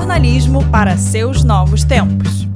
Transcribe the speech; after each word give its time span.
jornalismo 0.00 0.64
para 0.70 0.96
seus 0.96 1.44
novos 1.44 1.84
tempos. 1.84 2.48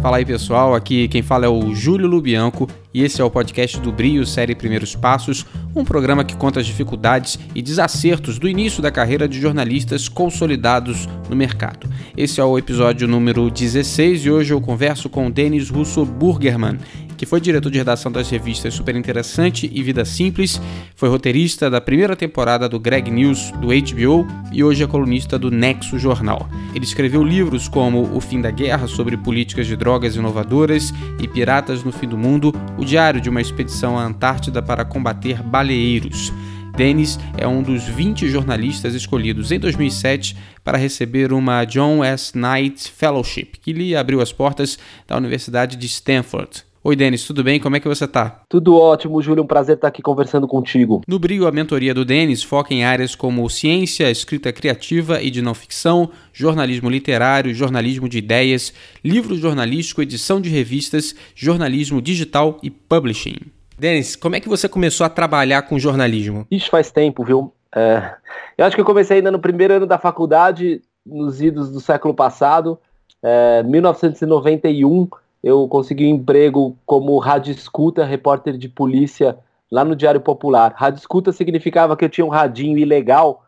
Fala 0.00 0.18
aí 0.18 0.24
pessoal, 0.24 0.76
aqui 0.76 1.08
quem 1.08 1.22
fala 1.22 1.44
é 1.44 1.48
o 1.48 1.74
Júlio 1.74 2.06
Lubianco 2.06 2.68
e 2.94 3.02
esse 3.02 3.20
é 3.20 3.24
o 3.24 3.28
podcast 3.28 3.80
do 3.80 3.90
Brio 3.90 4.24
Série 4.24 4.54
Primeiros 4.54 4.94
Passos, 4.94 5.44
um 5.74 5.84
programa 5.84 6.22
que 6.22 6.36
conta 6.36 6.60
as 6.60 6.66
dificuldades 6.66 7.36
e 7.52 7.60
desacertos 7.60 8.38
do 8.38 8.48
início 8.48 8.80
da 8.80 8.92
carreira 8.92 9.26
de 9.26 9.40
jornalistas 9.40 10.08
consolidados 10.08 11.08
no 11.28 11.34
mercado. 11.34 11.90
Esse 12.16 12.40
é 12.40 12.44
o 12.44 12.56
episódio 12.56 13.08
número 13.08 13.50
16 13.50 14.24
e 14.24 14.30
hoje 14.30 14.54
eu 14.54 14.60
converso 14.60 15.08
com 15.10 15.28
Denis 15.28 15.68
Russo 15.68 16.04
Burgerman, 16.04 16.78
que 17.16 17.26
foi 17.26 17.40
diretor 17.40 17.70
de 17.70 17.78
redação 17.78 18.12
das 18.12 18.28
revistas 18.28 18.74
Super 18.74 18.94
Interessante 18.94 19.70
e 19.72 19.82
Vida 19.82 20.04
Simples, 20.04 20.60
foi 20.94 21.08
roteirista 21.08 21.70
da 21.70 21.80
primeira 21.80 22.14
temporada 22.14 22.68
do 22.68 22.78
Greg 22.78 23.10
News 23.10 23.50
do 23.52 23.68
HBO 23.68 24.26
e 24.52 24.62
hoje 24.62 24.82
é 24.82 24.86
colunista 24.86 25.38
do 25.38 25.50
Nexo 25.50 25.98
Jornal. 25.98 26.48
Ele 26.74 26.84
escreveu 26.84 27.24
livros 27.24 27.68
como 27.68 28.14
O 28.14 28.20
Fim 28.20 28.40
da 28.40 28.50
Guerra 28.50 28.86
sobre 28.86 29.16
políticas 29.16 29.66
de 29.66 29.76
drogas 29.76 30.16
inovadoras 30.16 30.92
e 31.20 31.26
Piratas 31.26 31.82
no 31.82 31.92
Fim 31.92 32.08
do 32.08 32.18
Mundo, 32.18 32.52
o 32.76 32.84
diário 32.84 33.20
de 33.20 33.30
uma 33.30 33.40
expedição 33.40 33.98
à 33.98 34.04
Antártida 34.04 34.62
para 34.62 34.84
combater 34.84 35.42
baleeiros. 35.42 36.32
Dennis 36.76 37.18
é 37.38 37.48
um 37.48 37.62
dos 37.62 37.84
20 37.84 38.28
jornalistas 38.28 38.94
escolhidos 38.94 39.50
em 39.50 39.58
2007 39.58 40.36
para 40.62 40.76
receber 40.76 41.32
uma 41.32 41.64
John 41.64 42.04
S. 42.04 42.36
Knight 42.36 42.92
Fellowship, 42.92 43.52
que 43.62 43.72
lhe 43.72 43.96
abriu 43.96 44.20
as 44.20 44.30
portas 44.30 44.78
da 45.08 45.16
Universidade 45.16 45.74
de 45.76 45.86
Stanford. 45.86 46.64
Oi, 46.86 46.94
Denis, 46.94 47.26
tudo 47.26 47.42
bem? 47.42 47.58
Como 47.58 47.74
é 47.74 47.80
que 47.80 47.88
você 47.88 48.06
tá? 48.06 48.42
Tudo 48.48 48.78
ótimo, 48.78 49.20
Júlio. 49.20 49.42
Um 49.42 49.46
prazer 49.46 49.74
estar 49.74 49.88
aqui 49.88 50.00
conversando 50.00 50.46
contigo. 50.46 51.02
No 51.08 51.18
Brio, 51.18 51.48
a 51.48 51.50
mentoria 51.50 51.92
do 51.92 52.04
Denis 52.04 52.44
foca 52.44 52.72
em 52.72 52.84
áreas 52.84 53.16
como 53.16 53.50
ciência, 53.50 54.08
escrita 54.08 54.52
criativa 54.52 55.20
e 55.20 55.28
de 55.28 55.42
não 55.42 55.52
ficção, 55.52 56.08
jornalismo 56.32 56.88
literário, 56.88 57.52
jornalismo 57.52 58.08
de 58.08 58.18
ideias, 58.18 58.72
livro 59.04 59.34
jornalístico, 59.34 60.00
edição 60.00 60.40
de 60.40 60.48
revistas, 60.48 61.12
jornalismo 61.34 62.00
digital 62.00 62.56
e 62.62 62.70
publishing. 62.70 63.34
Denis, 63.76 64.14
como 64.14 64.36
é 64.36 64.40
que 64.40 64.48
você 64.48 64.68
começou 64.68 65.04
a 65.04 65.10
trabalhar 65.10 65.62
com 65.62 65.80
jornalismo? 65.80 66.46
Isso 66.48 66.70
faz 66.70 66.92
tempo, 66.92 67.24
viu? 67.24 67.52
É... 67.74 68.14
Eu 68.56 68.64
acho 68.64 68.76
que 68.76 68.80
eu 68.80 68.86
comecei 68.86 69.16
ainda 69.16 69.32
no 69.32 69.40
primeiro 69.40 69.74
ano 69.74 69.88
da 69.88 69.98
faculdade, 69.98 70.80
nos 71.04 71.42
idos 71.42 71.68
do 71.68 71.80
século 71.80 72.14
passado, 72.14 72.78
é... 73.20 73.64
1991 73.64 75.08
eu 75.46 75.68
consegui 75.68 76.06
um 76.06 76.16
emprego 76.16 76.76
como 76.84 77.16
rádio 77.20 77.52
escuta, 77.52 78.04
repórter 78.04 78.58
de 78.58 78.68
polícia 78.68 79.38
lá 79.70 79.84
no 79.84 79.94
Diário 79.94 80.20
Popular. 80.20 80.74
Rádio 80.74 80.98
escuta 80.98 81.30
significava 81.30 81.96
que 81.96 82.04
eu 82.04 82.08
tinha 82.08 82.24
um 82.24 82.30
radinho 82.30 82.76
ilegal 82.76 83.44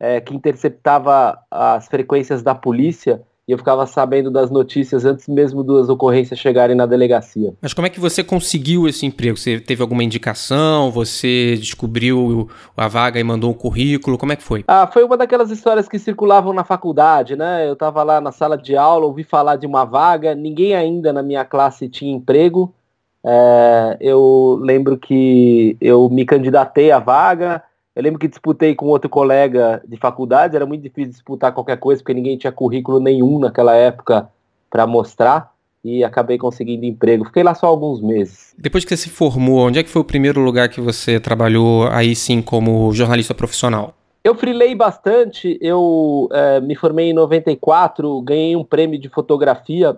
é, 0.00 0.18
que 0.18 0.34
interceptava 0.34 1.38
as 1.50 1.88
frequências 1.88 2.42
da 2.42 2.54
polícia 2.54 3.22
e 3.52 3.54
eu 3.54 3.58
ficava 3.58 3.84
sabendo 3.84 4.30
das 4.30 4.50
notícias 4.50 5.04
antes 5.04 5.28
mesmo 5.28 5.62
das 5.62 5.90
ocorrências 5.90 6.38
chegarem 6.38 6.74
na 6.74 6.86
delegacia. 6.86 7.52
Mas 7.60 7.74
como 7.74 7.86
é 7.86 7.90
que 7.90 8.00
você 8.00 8.24
conseguiu 8.24 8.88
esse 8.88 9.04
emprego? 9.04 9.36
Você 9.36 9.60
teve 9.60 9.82
alguma 9.82 10.02
indicação? 10.02 10.90
Você 10.90 11.54
descobriu 11.56 12.48
a 12.74 12.88
vaga 12.88 13.20
e 13.20 13.24
mandou 13.24 13.50
um 13.50 13.54
currículo? 13.54 14.16
Como 14.16 14.32
é 14.32 14.36
que 14.36 14.42
foi? 14.42 14.64
Ah, 14.66 14.86
foi 14.86 15.04
uma 15.04 15.18
daquelas 15.18 15.50
histórias 15.50 15.86
que 15.86 15.98
circulavam 15.98 16.54
na 16.54 16.64
faculdade, 16.64 17.36
né? 17.36 17.68
Eu 17.68 17.74
estava 17.74 18.02
lá 18.02 18.22
na 18.22 18.32
sala 18.32 18.56
de 18.56 18.74
aula, 18.74 19.04
ouvi 19.04 19.22
falar 19.22 19.56
de 19.56 19.66
uma 19.66 19.84
vaga, 19.84 20.34
ninguém 20.34 20.74
ainda 20.74 21.12
na 21.12 21.22
minha 21.22 21.44
classe 21.44 21.90
tinha 21.90 22.16
emprego. 22.16 22.74
É, 23.22 23.98
eu 24.00 24.58
lembro 24.62 24.96
que 24.96 25.76
eu 25.78 26.08
me 26.08 26.24
candidatei 26.24 26.90
à 26.90 26.98
vaga, 26.98 27.62
eu 27.94 28.02
lembro 28.02 28.18
que 28.18 28.28
disputei 28.28 28.74
com 28.74 28.86
outro 28.86 29.08
colega 29.08 29.82
de 29.86 29.96
faculdade, 29.96 30.56
era 30.56 30.66
muito 30.66 30.82
difícil 30.82 31.12
disputar 31.12 31.52
qualquer 31.52 31.78
coisa, 31.78 32.02
porque 32.02 32.14
ninguém 32.14 32.38
tinha 32.38 32.52
currículo 32.52 32.98
nenhum 32.98 33.38
naquela 33.38 33.74
época 33.74 34.28
para 34.70 34.86
mostrar, 34.86 35.52
e 35.84 36.04
acabei 36.04 36.38
conseguindo 36.38 36.84
emprego. 36.84 37.24
Fiquei 37.24 37.42
lá 37.42 37.54
só 37.54 37.66
alguns 37.66 38.00
meses. 38.00 38.54
Depois 38.56 38.84
que 38.84 38.90
você 38.90 38.96
se 38.96 39.10
formou, 39.10 39.66
onde 39.66 39.78
é 39.78 39.82
que 39.82 39.90
foi 39.90 40.00
o 40.00 40.04
primeiro 40.04 40.40
lugar 40.40 40.68
que 40.68 40.80
você 40.80 41.18
trabalhou 41.18 41.88
aí 41.88 42.14
sim 42.14 42.40
como 42.40 42.92
jornalista 42.92 43.34
profissional? 43.34 43.94
Eu 44.22 44.36
frilei 44.36 44.74
bastante, 44.74 45.58
eu 45.60 46.28
é, 46.32 46.60
me 46.60 46.76
formei 46.76 47.10
em 47.10 47.12
94, 47.12 48.22
ganhei 48.22 48.54
um 48.54 48.62
prêmio 48.62 48.98
de 48.98 49.08
fotografia 49.08 49.96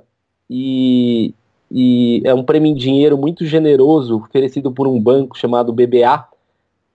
e, 0.48 1.34
e 1.70 2.22
é 2.24 2.32
um 2.32 2.42
prêmio 2.42 2.70
em 2.70 2.74
dinheiro 2.74 3.18
muito 3.18 3.44
generoso, 3.44 4.16
oferecido 4.16 4.72
por 4.72 4.88
um 4.88 4.98
banco 4.98 5.38
chamado 5.38 5.74
BBA, 5.74 6.24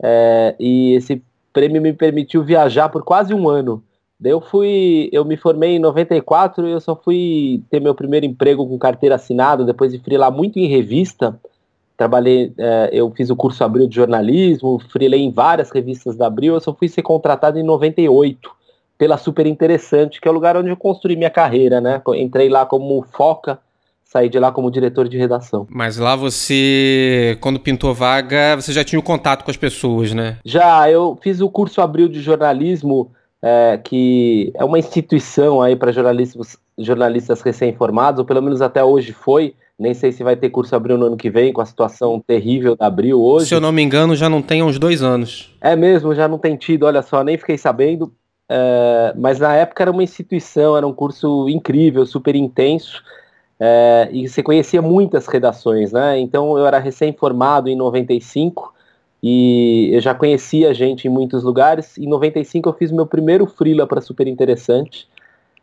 é, 0.02 0.56
e 0.60 0.94
esse 0.94 1.22
prêmio 1.52 1.82
me 1.82 1.94
permitiu 1.94 2.44
viajar 2.44 2.90
por 2.90 3.04
quase 3.04 3.34
um 3.34 3.50
ano. 3.50 3.84
Daí 4.20 4.32
eu 4.32 4.42
fui, 4.42 5.10
eu 5.14 5.24
me 5.24 5.38
formei 5.38 5.78
em 5.78 5.80
94 5.80 6.68
e 6.68 6.72
eu 6.72 6.82
só 6.82 6.96
fui 6.96 7.64
ter 7.70 7.80
meu 7.80 7.96
primeiro 7.96 8.26
emprego 8.26 8.68
com 8.68 8.78
carteira 8.78 9.16
assinada, 9.16 9.64
depois 9.64 9.92
de 9.92 10.00
frilar 10.00 10.32
muito 10.32 10.60
em 10.60 10.68
revista. 10.68 11.40
Trabalhei, 11.96 12.54
é, 12.58 12.90
eu 12.92 13.10
fiz 13.12 13.30
o 13.30 13.36
curso 13.36 13.64
Abril 13.64 13.88
de 13.88 13.96
jornalismo, 13.96 14.80
frilei 14.92 15.22
em 15.22 15.32
várias 15.32 15.70
revistas 15.70 16.16
da 16.16 16.28
Abril, 16.28 16.54
eu 16.54 16.60
só 16.60 16.74
fui 16.74 16.88
ser 16.88 17.02
contratado 17.02 17.58
em 17.58 17.64
98 17.64 18.52
pela 18.98 19.18
Super 19.18 19.48
Interessante, 19.48 20.20
que 20.20 20.28
é 20.28 20.32
o 20.32 20.34
lugar 20.34 20.58
onde 20.58 20.70
eu 20.70 20.78
construí 20.78 21.16
minha 21.16 21.30
carreira, 21.30 21.80
né? 21.80 22.02
Entrei 22.16 22.50
lá 22.50 22.66
como 22.66 23.02
foca 23.02 23.58
saí 24.10 24.28
de 24.28 24.40
lá 24.40 24.52
como 24.52 24.72
diretor 24.72 25.08
de 25.08 25.18
redação. 25.18 25.68
Mas 25.70 25.98
lá 25.98 26.16
você, 26.16 27.38
quando 27.40 27.60
pintou 27.60 27.94
vaga, 27.94 28.56
você 28.56 28.74
já 28.74 28.84
tinha 28.84 29.00
o 29.00 29.04
contato 29.04 29.44
com 29.46 29.52
as 29.52 29.58
pessoas, 29.58 30.14
né? 30.14 30.38
Já, 30.44 30.90
eu 30.90 31.18
fiz 31.22 31.40
o 31.42 31.50
curso 31.50 31.80
Abril 31.80 32.10
de 32.10 32.20
Jornalismo, 32.20 33.12
é, 33.42 33.80
que 33.84 34.52
é 34.56 34.66
uma 34.66 34.80
instituição 34.80 35.62
aí 35.62 35.76
para 35.76 35.92
jornalistas, 35.92 36.58
jornalistas 36.76 37.42
recém-formados, 37.42 38.20
ou 38.20 38.26
pelo 38.26 38.42
menos 38.42 38.62
até 38.62 38.84
hoje 38.84 39.14
foi. 39.14 39.54
Nem 39.78 39.94
sei 39.94 40.12
se 40.12 40.24
vai 40.24 40.36
ter 40.36 40.50
curso 40.50 40.76
Abril 40.76 40.98
no 40.98 41.06
ano 41.06 41.16
que 41.16 41.30
vem, 41.30 41.54
com 41.54 41.62
a 41.62 41.66
situação 41.66 42.20
terrível 42.20 42.76
da 42.76 42.88
Abril 42.88 43.22
hoje. 43.22 43.46
Se 43.46 43.56
eu 43.56 43.62
não 43.62 43.72
me 43.72 43.82
engano, 43.82 44.16
já 44.16 44.28
não 44.28 44.42
tem 44.42 44.64
uns 44.64 44.80
dois 44.80 45.04
anos. 45.04 45.56
É 45.62 45.76
mesmo, 45.76 46.16
já 46.16 46.28
não 46.28 46.40
tem 46.40 46.58
tido, 46.58 46.88
olha 46.88 47.04
só, 47.04 47.24
nem 47.24 47.38
fiquei 47.38 47.58
sabendo. 47.58 48.12
É, 48.50 49.14
mas 49.16 49.40
na 49.40 49.54
época 49.54 49.84
era 49.84 49.92
uma 49.92 50.04
instituição, 50.04 50.76
era 50.76 50.86
um 50.86 50.92
curso 50.92 51.48
incrível, 51.48 52.06
super 52.08 52.36
intenso. 52.36 53.04
É, 53.60 54.08
e 54.12 54.28
você 54.28 54.42
conhecia 54.42 54.82
muitas 54.82 55.28
redações, 55.28 55.92
né? 55.92 56.18
Então 56.20 56.58
eu 56.58 56.66
era 56.66 56.80
recém-formado 56.80 57.70
em 57.70 57.76
95 57.76 58.74
e 59.22 59.90
eu 59.92 60.00
já 60.00 60.16
conhecia 60.16 60.74
gente 60.74 61.08
em 61.08 61.12
muitos 61.12 61.44
lugares. 61.44 61.98
Em 61.98 62.08
95 62.08 62.70
eu 62.70 62.74
fiz 62.74 62.92
meu 62.92 63.06
primeiro 63.06 63.46
freela 63.46 63.86
para 63.86 64.00
Super 64.00 64.28
Interessante. 64.28 65.08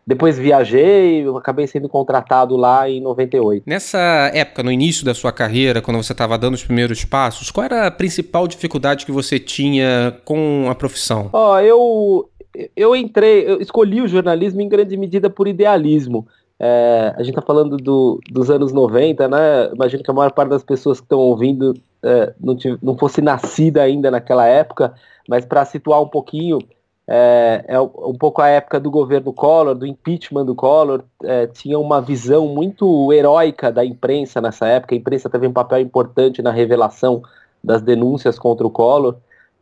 Depois 0.07 0.39
viajei, 0.39 1.27
eu 1.27 1.37
acabei 1.37 1.67
sendo 1.67 1.89
contratado 1.89 2.55
lá 2.57 2.89
em 2.89 3.01
98. 3.01 3.65
Nessa 3.67 4.31
época, 4.33 4.63
no 4.63 4.71
início 4.71 5.05
da 5.05 5.13
sua 5.13 5.33
carreira, 5.33 5.83
quando 5.83 5.97
você 5.97 6.13
estava 6.13 6.39
dando 6.39 6.55
os 6.55 6.63
primeiros 6.63 7.05
passos, 7.05 7.51
qual 7.51 7.65
era 7.65 7.89
a 7.89 7.91
principal 7.91 8.47
dificuldade 8.47 9.05
que 9.05 9.11
você 9.11 9.41
tinha 9.41 10.17
com 10.25 10.69
a 10.71 10.77
profissão? 10.77 11.29
Ó, 11.33 11.55
oh, 11.55 11.59
eu 11.59 12.31
eu 12.75 12.95
entrei, 12.97 13.51
eu 13.51 13.61
escolhi 13.61 14.01
o 14.01 14.09
jornalismo 14.09 14.61
em 14.61 14.69
grande 14.69 14.97
medida 14.97 15.29
por 15.29 15.49
idealismo. 15.49 16.27
É, 16.59 17.13
a 17.15 17.23
gente 17.23 17.31
está 17.31 17.43
falando 17.43 17.77
do, 17.77 18.21
dos 18.31 18.51
anos 18.51 18.73
90, 18.73 19.29
né? 19.29 19.71
Imagino 19.75 20.03
que 20.03 20.11
a 20.11 20.15
maior 20.15 20.33
parte 20.33 20.51
das 20.51 20.65
pessoas 20.65 20.99
que 20.99 21.05
estão 21.05 21.19
ouvindo 21.19 21.75
é, 22.03 22.33
não, 22.41 22.57
não, 22.83 22.97
fosse 22.97 23.21
nascida 23.21 23.83
ainda 23.83 24.11
naquela 24.11 24.47
época, 24.47 24.95
mas 25.29 25.45
para 25.45 25.65
situar 25.65 26.01
um 26.01 26.09
pouquinho, 26.09 26.59
é, 27.07 27.65
é, 27.69 27.81
um 27.81 28.17
pouco 28.19 28.41
a 28.41 28.49
época 28.49 28.81
do 28.81 28.91
governo 28.91 29.33
Collor, 29.33 29.75
do 29.75 29.87
impeachment 29.87 30.47
do 30.47 30.55
Collor, 30.55 31.05
é, 31.23 31.47
tinha 31.47 31.79
uma 31.79 32.01
visão 32.01 32.49
muito 32.49 33.13
heróica 33.13 33.71
da 33.71 33.85
imprensa 33.85 34.41
nessa 34.41 34.67
época. 34.67 34.95
A 34.95 34.99
imprensa 34.99 35.29
teve 35.29 35.47
um 35.47 35.53
papel 35.53 35.81
importante 35.81 36.41
na 36.43 36.51
revelação 36.51 37.23
das 37.63 37.83
denúncias 37.83 38.39
contra 38.39 38.67
o 38.67 38.71
Collor. 38.71 39.17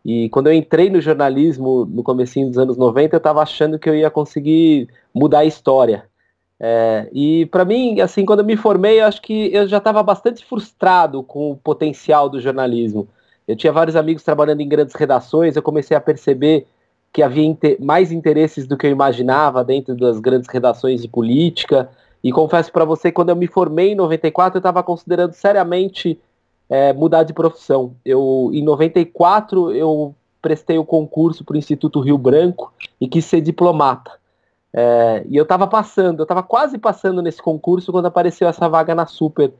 E 0.04 0.28
quando 0.28 0.48
eu 0.48 0.52
entrei 0.52 0.90
no 0.90 1.00
jornalismo 1.00 1.86
no 1.86 2.02
comecinho 2.02 2.48
dos 2.48 2.58
anos 2.58 2.76
90, 2.76 3.16
eu 3.16 3.18
estava 3.18 3.42
achando 3.42 3.78
que 3.78 3.88
eu 3.88 3.96
ia 3.96 4.10
conseguir 4.10 4.88
mudar 5.14 5.40
a 5.40 5.44
história. 5.44 6.04
É, 6.60 7.08
e 7.12 7.46
para 7.46 7.64
mim, 7.64 8.00
assim, 8.00 8.24
quando 8.24 8.40
eu 8.40 8.44
me 8.44 8.56
formei, 8.56 9.00
eu 9.00 9.06
acho 9.06 9.20
que 9.20 9.52
eu 9.52 9.66
já 9.66 9.78
estava 9.78 10.02
bastante 10.02 10.44
frustrado 10.44 11.22
com 11.22 11.50
o 11.50 11.56
potencial 11.56 12.28
do 12.28 12.40
jornalismo. 12.40 13.08
Eu 13.46 13.56
tinha 13.56 13.72
vários 13.72 13.96
amigos 13.96 14.22
trabalhando 14.22 14.60
em 14.60 14.68
grandes 14.68 14.94
redações, 14.94 15.56
eu 15.56 15.62
comecei 15.62 15.96
a 15.96 16.00
perceber 16.00 16.66
que 17.12 17.22
havia 17.22 17.44
inter 17.44 17.76
mais 17.80 18.10
interesses 18.10 18.66
do 18.66 18.76
que 18.76 18.86
eu 18.86 18.90
imaginava 18.90 19.62
dentro 19.62 19.94
das 19.94 20.18
grandes 20.18 20.48
redações 20.48 21.00
de 21.00 21.08
política. 21.08 21.88
E 22.22 22.32
confesso 22.32 22.72
para 22.72 22.84
você, 22.84 23.12
quando 23.12 23.28
eu 23.28 23.36
me 23.36 23.46
formei 23.46 23.92
em 23.92 23.94
94, 23.94 24.56
eu 24.56 24.60
estava 24.60 24.82
considerando 24.82 25.32
seriamente 25.32 26.18
é, 26.68 26.92
mudar 26.92 27.22
de 27.22 27.32
profissão. 27.32 27.94
Eu, 28.04 28.50
em 28.52 28.64
94, 28.64 29.72
eu 29.72 30.14
prestei 30.42 30.76
o 30.76 30.84
concurso 30.84 31.44
para 31.44 31.54
o 31.54 31.58
Instituto 31.58 32.00
Rio 32.00 32.18
Branco 32.18 32.72
e 33.00 33.06
quis 33.06 33.24
ser 33.24 33.40
diplomata. 33.40 34.10
É, 34.76 35.24
e 35.28 35.36
eu 35.36 35.44
estava 35.44 35.68
passando, 35.68 36.18
eu 36.18 36.24
estava 36.24 36.42
quase 36.42 36.78
passando 36.78 37.22
nesse 37.22 37.40
concurso 37.40 37.92
quando 37.92 38.06
apareceu 38.06 38.48
essa 38.48 38.68
vaga 38.68 38.92
na 38.92 39.06
Super, 39.06 39.52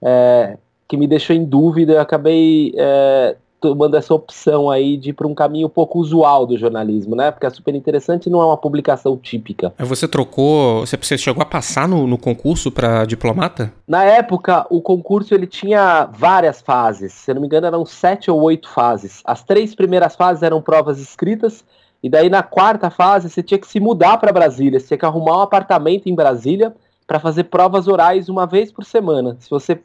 é, 0.00 0.56
que 0.86 0.96
me 0.96 1.08
deixou 1.08 1.34
em 1.34 1.44
dúvida. 1.44 1.94
Eu 1.94 2.00
acabei 2.00 2.72
é, 2.76 3.34
tomando 3.60 3.96
essa 3.96 4.14
opção 4.14 4.70
aí 4.70 4.96
de 4.96 5.10
ir 5.10 5.12
para 5.12 5.26
um 5.26 5.34
caminho 5.34 5.68
pouco 5.68 5.98
usual 5.98 6.46
do 6.46 6.56
jornalismo, 6.56 7.16
né? 7.16 7.32
Porque 7.32 7.46
a 7.46 7.50
Super 7.50 7.74
Interessante 7.74 8.30
não 8.30 8.40
é 8.40 8.46
uma 8.46 8.56
publicação 8.56 9.16
típica. 9.16 9.74
Você 9.78 10.06
trocou, 10.06 10.86
você 10.86 11.18
chegou 11.18 11.42
a 11.42 11.46
passar 11.46 11.88
no, 11.88 12.06
no 12.06 12.16
concurso 12.16 12.70
para 12.70 13.04
diplomata? 13.04 13.72
Na 13.88 14.04
época, 14.04 14.66
o 14.70 14.80
concurso 14.80 15.34
ele 15.34 15.48
tinha 15.48 16.06
várias 16.06 16.62
fases. 16.62 17.12
Se 17.12 17.34
não 17.34 17.40
me 17.40 17.48
engano, 17.48 17.66
eram 17.66 17.84
sete 17.84 18.30
ou 18.30 18.40
oito 18.42 18.68
fases. 18.68 19.20
As 19.24 19.42
três 19.42 19.74
primeiras 19.74 20.14
fases 20.14 20.44
eram 20.44 20.62
provas 20.62 21.00
escritas. 21.00 21.64
E 22.02 22.08
daí 22.08 22.28
na 22.28 22.42
quarta 22.42 22.90
fase 22.90 23.28
você 23.28 23.42
tinha 23.42 23.58
que 23.58 23.66
se 23.66 23.78
mudar 23.78 24.16
para 24.18 24.32
Brasília, 24.32 24.80
você 24.80 24.88
tinha 24.88 24.98
que 24.98 25.04
arrumar 25.06 25.38
um 25.38 25.42
apartamento 25.42 26.08
em 26.08 26.14
Brasília 26.14 26.74
para 27.06 27.20
fazer 27.20 27.44
provas 27.44 27.88
orais 27.88 28.28
uma 28.28 28.46
vez 28.46 28.70
por 28.72 28.84
semana. 28.84 29.36
Se 29.40 29.50
você 29.50 29.82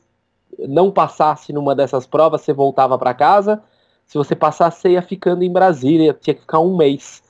não 0.60 0.92
passasse 0.92 1.52
numa 1.52 1.76
dessas 1.76 2.06
provas, 2.06 2.42
você 2.42 2.54
voltava 2.54 2.98
para 2.98 3.14
casa. 3.14 3.62
Se 4.06 4.18
você 4.18 4.36
passasse, 4.36 4.82
você 4.82 4.90
ia 4.92 5.02
ficando 5.02 5.44
em 5.44 5.52
Brasília, 5.52 6.16
tinha 6.20 6.34
que 6.34 6.42
ficar 6.42 6.60
um 6.60 6.78
mês. 6.78 7.24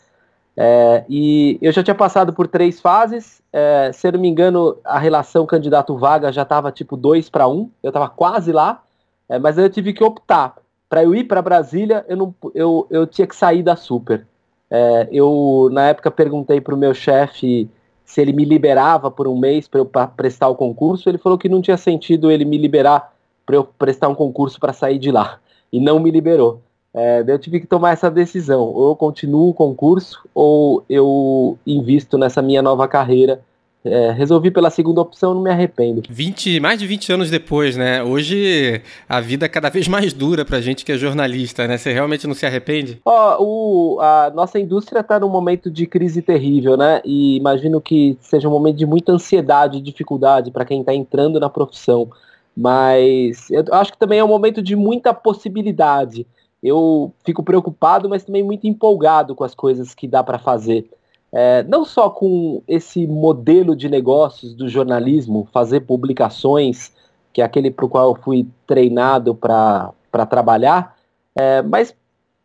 É, 0.57 1.03
e 1.09 1.57
eu 1.61 1.71
já 1.71 1.83
tinha 1.83 1.95
passado 1.95 2.33
por 2.33 2.47
três 2.47 2.79
fases. 2.79 3.41
É, 3.51 3.91
se 3.93 4.07
eu 4.07 4.13
não 4.13 4.19
me 4.19 4.27
engano, 4.27 4.77
a 4.83 4.99
relação 4.99 5.45
candidato-vaga 5.45 6.31
já 6.31 6.43
estava 6.43 6.71
tipo 6.71 6.95
2 6.95 7.29
para 7.29 7.47
1. 7.47 7.51
Um, 7.53 7.71
eu 7.81 7.89
estava 7.89 8.09
quase 8.09 8.51
lá, 8.51 8.83
é, 9.27 9.39
mas 9.39 9.57
eu 9.57 9.69
tive 9.69 9.93
que 9.93 10.03
optar. 10.03 10.55
Para 10.87 11.03
eu 11.03 11.15
ir 11.15 11.23
para 11.23 11.41
Brasília, 11.41 12.05
eu, 12.07 12.17
não, 12.17 12.35
eu, 12.53 12.87
eu 12.89 13.07
tinha 13.07 13.27
que 13.27 13.35
sair 13.35 13.63
da 13.63 13.75
Super. 13.75 14.25
É, 14.69 15.07
eu, 15.11 15.69
na 15.71 15.89
época, 15.89 16.09
perguntei 16.09 16.59
para 16.59 16.73
o 16.73 16.77
meu 16.77 16.93
chefe 16.93 17.69
se 18.03 18.21
ele 18.21 18.33
me 18.33 18.45
liberava 18.45 19.09
por 19.09 19.27
um 19.27 19.37
mês 19.37 19.67
para 19.67 19.79
eu 19.79 19.89
prestar 20.15 20.47
o 20.47 20.55
concurso. 20.55 21.09
Ele 21.09 21.17
falou 21.17 21.37
que 21.37 21.49
não 21.49 21.61
tinha 21.61 21.77
sentido 21.77 22.31
ele 22.31 22.45
me 22.45 22.57
liberar 22.57 23.13
para 23.45 23.55
eu 23.55 23.63
prestar 23.63 24.07
um 24.07 24.15
concurso 24.15 24.59
para 24.59 24.73
sair 24.73 24.99
de 24.99 25.11
lá. 25.11 25.39
E 25.71 25.79
não 25.79 25.99
me 25.99 26.11
liberou. 26.11 26.61
É, 26.93 27.23
eu 27.27 27.37
tive 27.37 27.59
que 27.59 27.67
tomar 27.67 27.91
essa 27.91 28.09
decisão. 28.09 28.61
Ou 28.61 28.89
eu 28.89 28.95
continuo 28.95 29.49
o 29.49 29.53
concurso, 29.53 30.21
ou 30.33 30.83
eu 30.89 31.57
invisto 31.65 32.17
nessa 32.17 32.41
minha 32.41 32.61
nova 32.61 32.87
carreira 32.87 33.41
é, 33.85 34.11
resolvi 34.11 34.49
pela 34.49 34.71
segunda 34.71 34.99
opção, 34.99 35.35
não 35.35 35.41
me 35.41 35.51
arrependo. 35.51 36.01
20, 36.09 36.59
mais 36.59 36.79
de 36.79 36.87
20 36.87 37.13
anos 37.13 37.29
depois, 37.29 37.77
né? 37.77 38.03
Hoje 38.03 38.81
a 39.07 39.21
vida 39.21 39.45
é 39.45 39.49
cada 39.49 39.69
vez 39.69 39.87
mais 39.87 40.11
dura 40.11 40.43
pra 40.43 40.59
gente 40.59 40.83
que 40.83 40.91
é 40.91 40.97
jornalista, 40.97 41.67
né? 41.67 41.77
Você 41.77 41.93
realmente 41.93 42.25
não 42.25 42.33
se 42.33 42.45
arrepende? 42.45 42.99
Ó, 43.05 43.37
oh, 43.39 43.99
a 44.01 44.31
nossa 44.33 44.59
indústria 44.59 45.03
tá 45.03 45.19
num 45.19 45.29
momento 45.29 45.69
de 45.69 45.85
crise 45.85 46.21
terrível, 46.21 46.75
né? 46.75 46.99
E 47.05 47.37
imagino 47.37 47.79
que 47.79 48.17
seja 48.19 48.47
um 48.47 48.51
momento 48.51 48.77
de 48.77 48.85
muita 48.85 49.11
ansiedade 49.11 49.77
e 49.77 49.81
dificuldade 49.81 50.49
para 50.49 50.65
quem 50.65 50.83
tá 50.83 50.93
entrando 50.93 51.39
na 51.39 51.49
profissão. 51.49 52.09
Mas 52.57 53.51
eu 53.51 53.63
acho 53.71 53.91
que 53.91 53.99
também 53.99 54.19
é 54.19 54.23
um 54.23 54.29
momento 54.29 54.61
de 54.61 54.75
muita 54.75 55.13
possibilidade. 55.13 56.25
Eu 56.63 57.13
fico 57.23 57.43
preocupado, 57.43 58.09
mas 58.09 58.23
também 58.23 58.41
muito 58.41 58.65
empolgado 58.65 59.35
com 59.35 59.43
as 59.43 59.53
coisas 59.53 59.93
que 59.93 60.07
dá 60.07 60.23
para 60.23 60.39
fazer. 60.39 60.89
É, 61.37 61.63
não 61.63 61.83
só 61.83 62.09
com 62.09 62.63
esse 62.65 63.05
modelo 63.05 63.75
de 63.75 63.89
negócios 63.89 64.53
do 64.53 64.69
jornalismo, 64.69 65.45
fazer 65.51 65.81
publicações, 65.81 66.93
que 67.33 67.41
é 67.41 67.45
aquele 67.45 67.69
para 67.69 67.85
o 67.85 67.89
qual 67.89 68.11
eu 68.11 68.23
fui 68.23 68.47
treinado 68.65 69.35
para 69.35 69.93
trabalhar, 70.29 70.95
é, 71.37 71.61
mas 71.61 71.93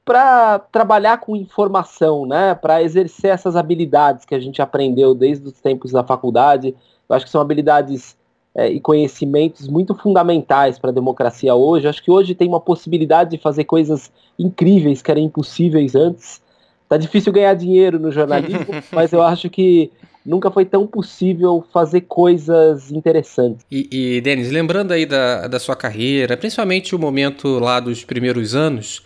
para 0.04 0.58
trabalhar 0.58 1.18
com 1.18 1.36
informação, 1.36 2.26
né, 2.26 2.52
para 2.52 2.82
exercer 2.82 3.30
essas 3.30 3.54
habilidades 3.54 4.24
que 4.24 4.34
a 4.34 4.40
gente 4.40 4.60
aprendeu 4.60 5.14
desde 5.14 5.46
os 5.46 5.60
tempos 5.60 5.92
da 5.92 6.02
faculdade. 6.02 6.74
Eu 7.08 7.14
acho 7.14 7.26
que 7.26 7.30
são 7.30 7.40
habilidades 7.40 8.16
é, 8.52 8.68
e 8.68 8.80
conhecimentos 8.80 9.68
muito 9.68 9.94
fundamentais 9.94 10.80
para 10.80 10.90
a 10.90 10.92
democracia 10.92 11.54
hoje. 11.54 11.86
Eu 11.86 11.90
acho 11.90 12.02
que 12.02 12.10
hoje 12.10 12.34
tem 12.34 12.48
uma 12.48 12.58
possibilidade 12.58 13.30
de 13.30 13.38
fazer 13.38 13.62
coisas 13.62 14.10
incríveis 14.36 15.00
que 15.00 15.12
eram 15.12 15.22
impossíveis 15.22 15.94
antes. 15.94 16.42
Tá 16.90 16.96
difícil 16.96 17.32
ganhar 17.32 17.54
dinheiro 17.54 18.00
no 18.00 18.10
jornalismo, 18.10 18.66
mas 18.90 19.12
eu 19.12 19.22
acho 19.22 19.48
que 19.48 19.92
nunca 20.26 20.50
foi 20.50 20.64
tão 20.64 20.88
possível 20.88 21.64
fazer 21.72 22.00
coisas 22.00 22.90
interessantes. 22.90 23.64
E, 23.70 24.16
e 24.16 24.20
Denis, 24.20 24.50
lembrando 24.50 24.90
aí 24.90 25.06
da, 25.06 25.46
da 25.46 25.60
sua 25.60 25.76
carreira, 25.76 26.36
principalmente 26.36 26.92
o 26.92 26.98
momento 26.98 27.60
lá 27.60 27.78
dos 27.78 28.04
primeiros 28.04 28.56
anos, 28.56 29.04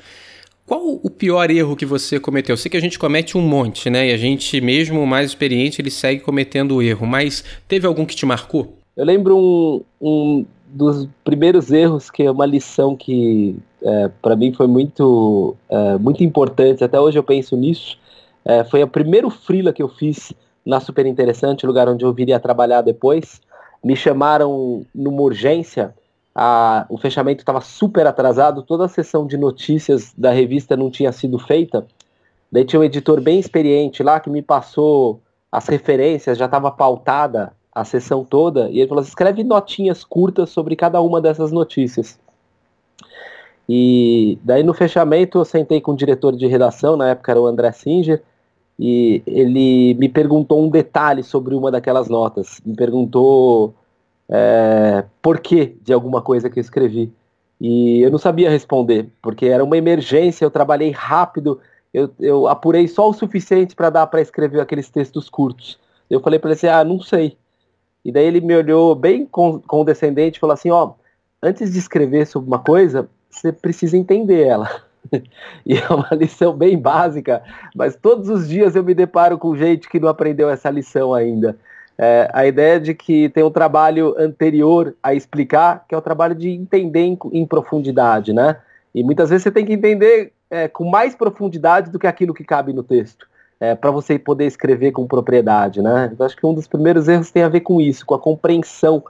qual 0.64 0.98
o 1.02 1.10
pior 1.10 1.50
erro 1.50 1.76
que 1.76 1.84
você 1.84 2.18
cometeu? 2.18 2.54
Eu 2.54 2.56
sei 2.56 2.70
que 2.70 2.76
a 2.78 2.80
gente 2.80 2.98
comete 2.98 3.36
um 3.36 3.42
monte, 3.42 3.90
né? 3.90 4.08
E 4.08 4.14
a 4.14 4.16
gente, 4.16 4.62
mesmo 4.62 5.06
mais 5.06 5.28
experiente, 5.28 5.82
ele 5.82 5.90
segue 5.90 6.22
cometendo 6.22 6.76
o 6.76 6.82
erro, 6.82 7.06
mas 7.06 7.44
teve 7.68 7.86
algum 7.86 8.06
que 8.06 8.16
te 8.16 8.24
marcou? 8.24 8.78
Eu 8.96 9.04
lembro 9.04 9.36
um, 9.36 9.84
um 10.00 10.46
dos 10.74 11.08
primeiros 11.22 11.70
erros, 11.70 12.10
que 12.10 12.24
é 12.24 12.30
uma 12.30 12.44
lição 12.44 12.96
que 12.96 13.56
é, 13.80 14.10
para 14.20 14.34
mim 14.34 14.52
foi 14.52 14.66
muito, 14.66 15.54
é, 15.68 15.96
muito 15.98 16.24
importante, 16.24 16.82
até 16.82 16.98
hoje 16.98 17.16
eu 17.16 17.22
penso 17.22 17.56
nisso, 17.56 17.96
é, 18.44 18.64
foi 18.64 18.82
o 18.82 18.88
primeiro 18.88 19.30
freela 19.30 19.72
que 19.72 19.82
eu 19.82 19.88
fiz 19.88 20.32
na 20.66 20.80
Super 20.80 21.06
Interessante, 21.06 21.64
lugar 21.64 21.88
onde 21.88 22.04
eu 22.04 22.12
viria 22.12 22.40
trabalhar 22.40 22.82
depois. 22.82 23.40
Me 23.82 23.94
chamaram 23.94 24.84
numa 24.94 25.22
urgência, 25.22 25.94
a, 26.34 26.86
o 26.88 26.98
fechamento 26.98 27.42
estava 27.42 27.60
super 27.60 28.06
atrasado, 28.06 28.62
toda 28.62 28.86
a 28.86 28.88
sessão 28.88 29.26
de 29.26 29.36
notícias 29.36 30.12
da 30.16 30.32
revista 30.32 30.76
não 30.76 30.90
tinha 30.90 31.12
sido 31.12 31.38
feita. 31.38 31.86
Daí 32.50 32.64
tinha 32.64 32.80
um 32.80 32.84
editor 32.84 33.20
bem 33.20 33.38
experiente 33.38 34.02
lá 34.02 34.18
que 34.18 34.30
me 34.30 34.42
passou 34.42 35.20
as 35.52 35.68
referências, 35.68 36.36
já 36.36 36.46
estava 36.46 36.70
pautada 36.70 37.52
a 37.74 37.84
sessão 37.84 38.24
toda, 38.24 38.70
e 38.70 38.78
ele 38.78 38.88
falou 38.88 39.00
assim, 39.00 39.08
escreve 39.08 39.42
notinhas 39.42 40.04
curtas 40.04 40.50
sobre 40.50 40.76
cada 40.76 41.00
uma 41.00 41.20
dessas 41.20 41.50
notícias. 41.50 42.18
E 43.68 44.38
daí 44.42 44.62
no 44.62 44.74
fechamento 44.74 45.38
eu 45.38 45.44
sentei 45.44 45.80
com 45.80 45.92
o 45.92 45.96
diretor 45.96 46.36
de 46.36 46.46
redação, 46.46 46.96
na 46.96 47.08
época 47.08 47.32
era 47.32 47.40
o 47.40 47.46
André 47.46 47.72
Singer, 47.72 48.22
e 48.78 49.22
ele 49.26 49.94
me 49.94 50.08
perguntou 50.08 50.62
um 50.62 50.68
detalhe 50.68 51.22
sobre 51.22 51.54
uma 51.54 51.70
daquelas 51.70 52.08
notas. 52.08 52.60
Me 52.64 52.74
perguntou 52.74 53.74
é, 54.28 55.04
por 55.22 55.40
que 55.40 55.76
de 55.82 55.92
alguma 55.92 56.20
coisa 56.20 56.50
que 56.50 56.58
eu 56.58 56.60
escrevi. 56.60 57.12
E 57.60 58.02
eu 58.02 58.10
não 58.10 58.18
sabia 58.18 58.50
responder, 58.50 59.08
porque 59.22 59.46
era 59.46 59.64
uma 59.64 59.76
emergência, 59.76 60.44
eu 60.44 60.50
trabalhei 60.50 60.90
rápido, 60.90 61.60
eu, 61.92 62.10
eu 62.18 62.48
apurei 62.48 62.88
só 62.88 63.08
o 63.08 63.12
suficiente 63.14 63.76
para 63.76 63.90
dar 63.90 64.06
para 64.08 64.20
escrever 64.20 64.60
aqueles 64.60 64.90
textos 64.90 65.28
curtos. 65.28 65.78
Eu 66.10 66.20
falei 66.20 66.38
para 66.38 66.50
ele 66.50 66.56
assim, 66.56 66.66
ah, 66.66 66.84
não 66.84 67.00
sei. 67.00 67.36
E 68.04 68.12
daí 68.12 68.26
ele 68.26 68.40
me 68.40 68.54
olhou 68.54 68.94
bem 68.94 69.26
condescendente 69.26 70.36
e 70.36 70.40
falou 70.40 70.52
assim, 70.54 70.70
ó, 70.70 70.92
antes 71.42 71.72
de 71.72 71.78
escrever 71.78 72.26
sobre 72.26 72.48
uma 72.48 72.58
coisa, 72.58 73.08
você 73.30 73.50
precisa 73.50 73.96
entender 73.96 74.42
ela. 74.42 74.68
e 75.64 75.76
é 75.76 75.88
uma 75.88 76.10
lição 76.12 76.52
bem 76.52 76.78
básica, 76.78 77.42
mas 77.74 77.96
todos 77.96 78.28
os 78.28 78.48
dias 78.48 78.76
eu 78.76 78.84
me 78.84 78.94
deparo 78.94 79.38
com 79.38 79.56
gente 79.56 79.88
que 79.88 79.98
não 79.98 80.08
aprendeu 80.08 80.50
essa 80.50 80.70
lição 80.70 81.14
ainda. 81.14 81.56
É, 81.96 82.28
a 82.32 82.44
ideia 82.44 82.80
de 82.80 82.92
que 82.92 83.28
tem 83.28 83.44
um 83.44 83.50
trabalho 83.50 84.14
anterior 84.18 84.94
a 85.02 85.14
explicar, 85.14 85.84
que 85.88 85.94
é 85.94 85.98
o 85.98 86.02
trabalho 86.02 86.34
de 86.34 86.50
entender 86.50 87.02
em, 87.02 87.18
em 87.32 87.46
profundidade, 87.46 88.32
né? 88.32 88.56
E 88.94 89.02
muitas 89.02 89.30
vezes 89.30 89.44
você 89.44 89.50
tem 89.50 89.64
que 89.64 89.72
entender 89.72 90.32
é, 90.50 90.66
com 90.66 90.84
mais 90.84 91.14
profundidade 91.14 91.90
do 91.90 91.98
que 91.98 92.06
aquilo 92.06 92.34
que 92.34 92.44
cabe 92.44 92.72
no 92.72 92.82
texto 92.82 93.26
é, 93.64 93.74
para 93.74 93.90
você 93.90 94.18
poder 94.18 94.46
escrever 94.46 94.92
com 94.92 95.06
propriedade, 95.06 95.80
né? 95.80 96.12
Eu 96.18 96.26
acho 96.26 96.36
que 96.36 96.44
um 96.44 96.52
dos 96.52 96.66
primeiros 96.66 97.08
erros 97.08 97.30
tem 97.30 97.42
a 97.42 97.48
ver 97.48 97.60
com 97.60 97.80
isso, 97.80 98.04
com 98.04 98.14
a 98.14 98.18
compreensão 98.18 99.02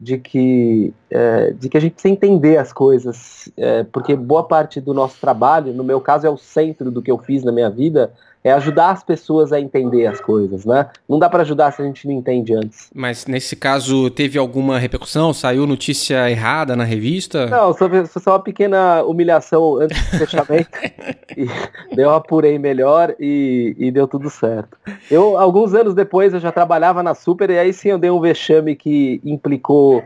de 0.00 0.16
que, 0.16 0.94
é, 1.10 1.50
de 1.50 1.68
que 1.68 1.76
a 1.76 1.80
gente 1.80 1.92
precisa 1.92 2.12
entender 2.12 2.56
as 2.56 2.72
coisas, 2.72 3.50
é, 3.56 3.82
porque 3.84 4.14
boa 4.14 4.44
parte 4.44 4.80
do 4.80 4.94
nosso 4.94 5.20
trabalho, 5.20 5.72
no 5.74 5.84
meu 5.84 6.00
caso 6.00 6.26
é 6.26 6.30
o 6.30 6.38
centro 6.38 6.90
do 6.90 7.02
que 7.02 7.10
eu 7.10 7.18
fiz 7.18 7.42
na 7.42 7.52
minha 7.52 7.68
vida, 7.68 8.12
é 8.42 8.52
ajudar 8.52 8.90
as 8.90 9.02
pessoas 9.02 9.52
a 9.52 9.60
entender 9.60 10.06
as 10.06 10.20
coisas, 10.20 10.64
né? 10.64 10.88
Não 11.08 11.18
dá 11.18 11.28
para 11.28 11.42
ajudar 11.42 11.72
se 11.72 11.82
a 11.82 11.84
gente 11.84 12.06
não 12.06 12.14
entende 12.14 12.54
antes. 12.54 12.90
Mas 12.94 13.26
nesse 13.26 13.56
caso 13.56 14.10
teve 14.10 14.38
alguma 14.38 14.78
repercussão? 14.78 15.32
Saiu 15.32 15.66
notícia 15.66 16.30
errada 16.30 16.76
na 16.76 16.84
revista? 16.84 17.46
Não, 17.46 17.72
só, 17.72 17.88
só 18.20 18.32
uma 18.32 18.40
pequena 18.40 19.02
humilhação 19.02 19.76
antes 19.76 20.00
do 20.10 20.18
fechamento. 20.18 20.68
e 21.36 21.48
eu 21.96 22.10
apurei 22.10 22.58
melhor 22.58 23.14
e, 23.18 23.74
e 23.78 23.90
deu 23.90 24.06
tudo 24.06 24.30
certo. 24.30 24.76
Eu, 25.10 25.36
alguns 25.36 25.74
anos 25.74 25.94
depois, 25.94 26.32
eu 26.32 26.40
já 26.40 26.52
trabalhava 26.52 27.02
na 27.02 27.14
Super 27.14 27.50
e 27.50 27.58
aí 27.58 27.72
sim 27.72 27.90
eu 27.90 27.98
dei 27.98 28.10
um 28.10 28.20
vexame 28.20 28.76
que 28.76 29.20
implicou 29.24 30.02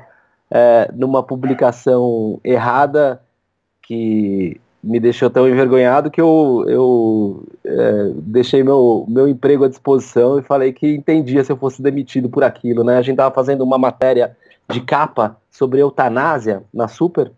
é, 0.50 0.90
numa 0.94 1.22
publicação 1.22 2.40
errada 2.44 3.20
que 3.82 4.60
me 4.82 4.98
deixou 4.98 5.30
tão 5.30 5.48
envergonhado 5.48 6.10
que 6.10 6.20
eu, 6.20 6.64
eu 6.66 7.44
é, 7.64 8.10
deixei 8.16 8.64
meu, 8.64 9.04
meu 9.08 9.28
emprego 9.28 9.64
à 9.64 9.68
disposição 9.68 10.38
e 10.38 10.42
falei 10.42 10.72
que 10.72 10.94
entendia 10.94 11.44
se 11.44 11.52
eu 11.52 11.56
fosse 11.56 11.80
demitido 11.80 12.28
por 12.28 12.42
aquilo, 12.42 12.82
né? 12.82 12.96
A 12.96 13.02
gente 13.02 13.14
estava 13.14 13.32
fazendo 13.32 13.62
uma 13.62 13.78
matéria 13.78 14.36
de 14.68 14.80
capa 14.80 15.36
sobre 15.50 15.80
eutanásia 15.80 16.64
na 16.74 16.88
Super, 16.88 17.30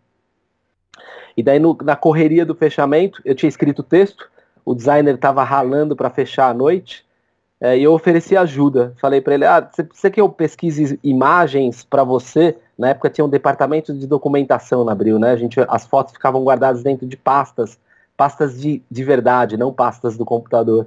e 1.37 1.43
daí 1.43 1.59
no, 1.59 1.77
na 1.83 1.97
correria 1.97 2.47
do 2.47 2.55
fechamento, 2.55 3.21
eu 3.25 3.35
tinha 3.35 3.49
escrito 3.49 3.81
o 3.81 3.83
texto, 3.83 4.31
o 4.65 4.75
designer 4.75 5.17
estava 5.17 5.43
ralando 5.43 5.97
para 5.97 6.11
fechar 6.11 6.49
a 6.49 6.55
noite, 6.55 7.05
é, 7.61 7.77
e 7.77 7.83
eu 7.83 7.93
ofereci 7.93 8.37
ajuda. 8.37 8.95
Falei 9.01 9.21
para 9.21 9.35
ele, 9.35 9.45
ah, 9.45 9.61
você 9.61 9.83
precisa 9.83 10.11
que 10.11 10.21
eu 10.21 10.29
pesquise 10.29 10.99
imagens 11.03 11.85
para 11.85 12.05
você 12.05 12.57
Na 12.79 12.89
época 12.89 13.09
tinha 13.11 13.25
um 13.25 13.29
departamento 13.29 13.95
de 13.95 14.07
documentação 14.07 14.85
na 14.85 14.93
Abril, 14.93 15.19
né? 15.19 15.31
A 15.31 15.37
gente, 15.37 15.61
as 15.69 15.87
fotos 15.87 16.13
ficavam 16.13 16.43
guardadas 16.43 16.83
dentro 16.83 17.07
de 17.07 17.17
pastas, 17.17 17.79
pastas 18.17 18.61
de, 18.61 18.83
de 18.91 19.05
verdade, 19.05 19.57
não 19.57 19.73
pastas 19.73 20.17
do 20.17 20.25
computador. 20.25 20.87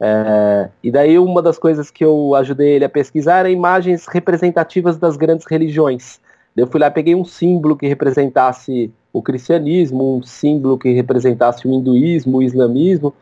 É, 0.00 0.68
e 0.82 0.90
daí 0.90 1.18
uma 1.18 1.42
das 1.42 1.58
coisas 1.58 1.90
que 1.90 2.04
eu 2.04 2.34
ajudei 2.34 2.74
ele 2.74 2.84
a 2.84 2.88
pesquisar 2.88 3.38
era 3.38 3.50
imagens 3.50 4.06
representativas 4.06 4.96
das 4.96 5.16
grandes 5.16 5.46
religiões. 5.46 6.20
Eu 6.56 6.66
fui 6.66 6.80
lá, 6.80 6.90
peguei 6.90 7.14
um 7.14 7.24
símbolo 7.24 7.76
que 7.76 7.86
representasse 7.86 8.92
o 9.12 9.22
cristianismo, 9.22 10.16
um 10.18 10.22
símbolo 10.22 10.78
que 10.78 10.92
representasse 10.92 11.66
o 11.66 11.72
hinduísmo, 11.72 12.38
o 12.38 12.42
islamismo, 12.42 13.14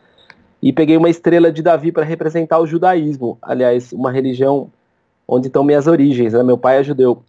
e 0.62 0.72
peguei 0.72 0.96
uma 0.96 1.08
estrela 1.08 1.52
de 1.52 1.62
Davi 1.62 1.92
para 1.92 2.04
representar 2.04 2.58
o 2.58 2.66
judaísmo, 2.66 3.38
aliás, 3.40 3.92
uma 3.92 4.10
religião 4.10 4.70
onde 5.28 5.48
estão 5.48 5.62
minhas 5.62 5.86
origens, 5.86 6.32
né? 6.32 6.42
meu 6.42 6.56
pai 6.56 6.78
é 6.78 6.82
judeu. 6.82 7.22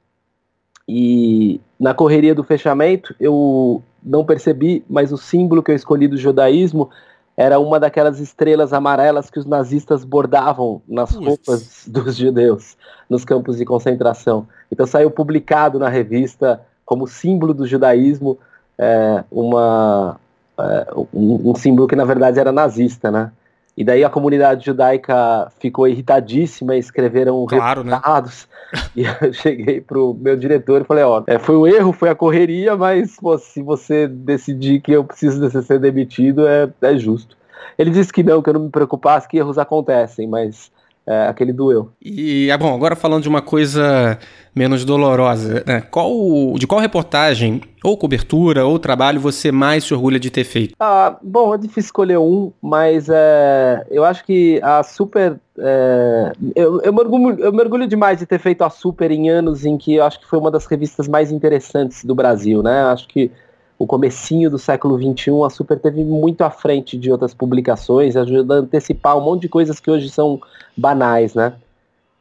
E 0.88 1.60
na 1.80 1.94
correria 1.94 2.34
do 2.34 2.44
fechamento, 2.44 3.16
eu 3.20 3.84
não 4.02 4.24
percebi, 4.24 4.84
mas 4.90 5.12
o 5.12 5.18
símbolo 5.18 5.62
que 5.62 5.72
eu 5.72 5.76
escolhi 5.76 6.08
do 6.08 6.18
judaísmo 6.18 6.90
era 7.36 7.60
uma 7.60 7.80
daquelas 7.80 8.20
estrelas 8.20 8.74
amarelas 8.74 9.30
que 9.30 9.38
os 9.38 9.46
nazistas 9.46 10.04
bordavam 10.04 10.82
nas 10.88 11.12
roupas 11.12 11.84
dos 11.88 12.16
judeus 12.16 12.76
nos 13.08 13.24
campos 13.24 13.58
de 13.58 13.66
concentração. 13.66 14.48
Então 14.72 14.88
saiu 14.88 15.12
publicado 15.12 15.78
na 15.78 15.88
revista 15.88 16.62
como 16.84 17.06
símbolo 17.06 17.54
do 17.54 17.68
judaísmo 17.68 18.40
é, 18.78 19.24
uma, 19.30 20.20
é, 20.58 20.88
um, 21.14 21.52
um, 21.52 21.56
símbolo 21.56 21.88
que 21.88 21.96
na 21.96 22.06
verdade 22.06 22.40
era 22.40 22.52
nazista, 22.52 23.12
né? 23.12 23.32
E 23.78 23.84
daí 23.84 24.04
a 24.04 24.10
comunidade 24.10 24.66
judaica 24.66 25.52
ficou 25.60 25.88
irritadíssima 25.88 26.76
e 26.76 26.80
escreveram 26.80 27.46
claro, 27.46 27.84
resultados. 27.84 28.48
Né? 28.52 28.58
E 28.98 29.04
eu 29.06 29.32
cheguei 29.32 29.80
pro 29.80 30.14
meu 30.20 30.36
diretor 30.36 30.82
e 30.82 30.84
falei, 30.84 31.04
ó, 31.04 31.24
é, 31.28 31.40
foi 31.40 31.56
um 31.56 31.66
erro, 31.66 31.94
foi 31.94 32.10
a 32.10 32.16
correria, 32.16 32.76
mas 32.76 33.16
pô, 33.16 33.38
se 33.38 33.62
você 33.62 34.08
decidir 34.08 34.82
que 34.82 34.92
eu 34.92 35.06
preciso 35.06 35.40
de 35.40 35.64
ser 35.64 35.80
demitido, 35.80 36.46
é, 36.46 36.68
é 36.82 36.98
justo. 36.98 37.38
Ele 37.78 37.92
disse 37.92 38.12
que 38.12 38.24
não, 38.24 38.42
que 38.42 38.50
eu 38.50 38.56
não 38.56 38.64
me 38.64 38.70
preocupasse, 38.70 39.28
que 39.28 39.38
erros 39.38 39.58
acontecem, 39.58 40.28
mas 40.28 40.70
é, 41.08 41.28
aquele 41.28 41.54
doeu. 41.54 41.90
E, 42.04 42.50
é 42.52 42.58
bom, 42.58 42.76
agora 42.76 42.96
falando 42.96 43.24
de 43.24 43.30
uma 43.30 43.42
coisa 43.42 44.20
menos 44.54 44.84
dolorosa, 44.84 45.64
né? 45.66 45.82
qual, 45.82 46.12
de 46.58 46.68
qual 46.68 46.82
reportagem, 46.82 47.62
ou 47.84 47.96
cobertura, 47.96 48.66
ou 48.66 48.78
trabalho 48.78 49.20
você 49.20 49.52
mais 49.52 49.86
se 49.86 49.94
orgulha 49.94 50.20
de 50.20 50.30
ter 50.30 50.44
feito? 50.44 50.76
Ah, 50.80 51.16
bom, 51.22 51.54
é 51.54 51.58
difícil 51.58 51.84
escolher 51.84 52.18
um, 52.18 52.52
mas 52.62 53.08
é, 53.08 53.86
eu 53.90 54.04
acho 54.04 54.26
que 54.26 54.60
a 54.62 54.84
Super. 54.84 55.40
É, 55.60 56.34
eu, 56.56 56.82
eu, 56.82 56.94
mergulho, 56.94 57.40
eu 57.40 57.54
mergulho 57.54 57.88
demais 57.88 58.20
de 58.20 58.26
ter 58.26 58.40
feito 58.40 58.64
a 58.64 58.70
Super 58.70 59.10
em 59.12 59.30
anos 59.30 59.64
em 59.64 59.78
que 59.78 59.96
eu 59.96 60.04
acho 60.04 60.20
que 60.20 60.28
foi 60.28 60.40
uma 60.40 60.52
das 60.52 60.66
revistas 60.66 61.08
mais 61.08 61.32
interessantes 61.32 62.04
do 62.04 62.14
Brasil, 62.14 62.62
né? 62.62 62.82
Acho 62.84 63.08
que 63.08 63.32
o 63.80 63.86
comecinho 63.86 64.50
do 64.50 64.58
século 64.58 64.98
XXI, 64.98 65.44
a 65.46 65.50
Super 65.50 65.80
teve 65.80 66.04
muito 66.04 66.42
à 66.42 66.50
frente 66.50 66.98
de 66.98 67.12
outras 67.12 67.34
publicações, 67.34 68.16
ajudando 68.16 68.52
a 68.52 68.56
antecipar 68.56 69.18
um 69.18 69.22
monte 69.22 69.42
de 69.44 69.50
coisas 69.50 69.80
que 69.80 69.92
hoje 69.92 70.10
são 70.10 70.40
banais, 70.76 71.36
né? 71.36 71.54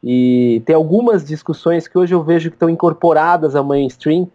E 0.03 0.61
tem 0.65 0.75
algumas 0.75 1.25
discussões 1.25 1.87
que 1.87 1.97
hoje 1.97 2.13
eu 2.13 2.23
vejo 2.23 2.49
que 2.49 2.55
estão 2.55 2.69
incorporadas 2.69 3.55
ao 3.55 3.63
mainstream 3.63 4.27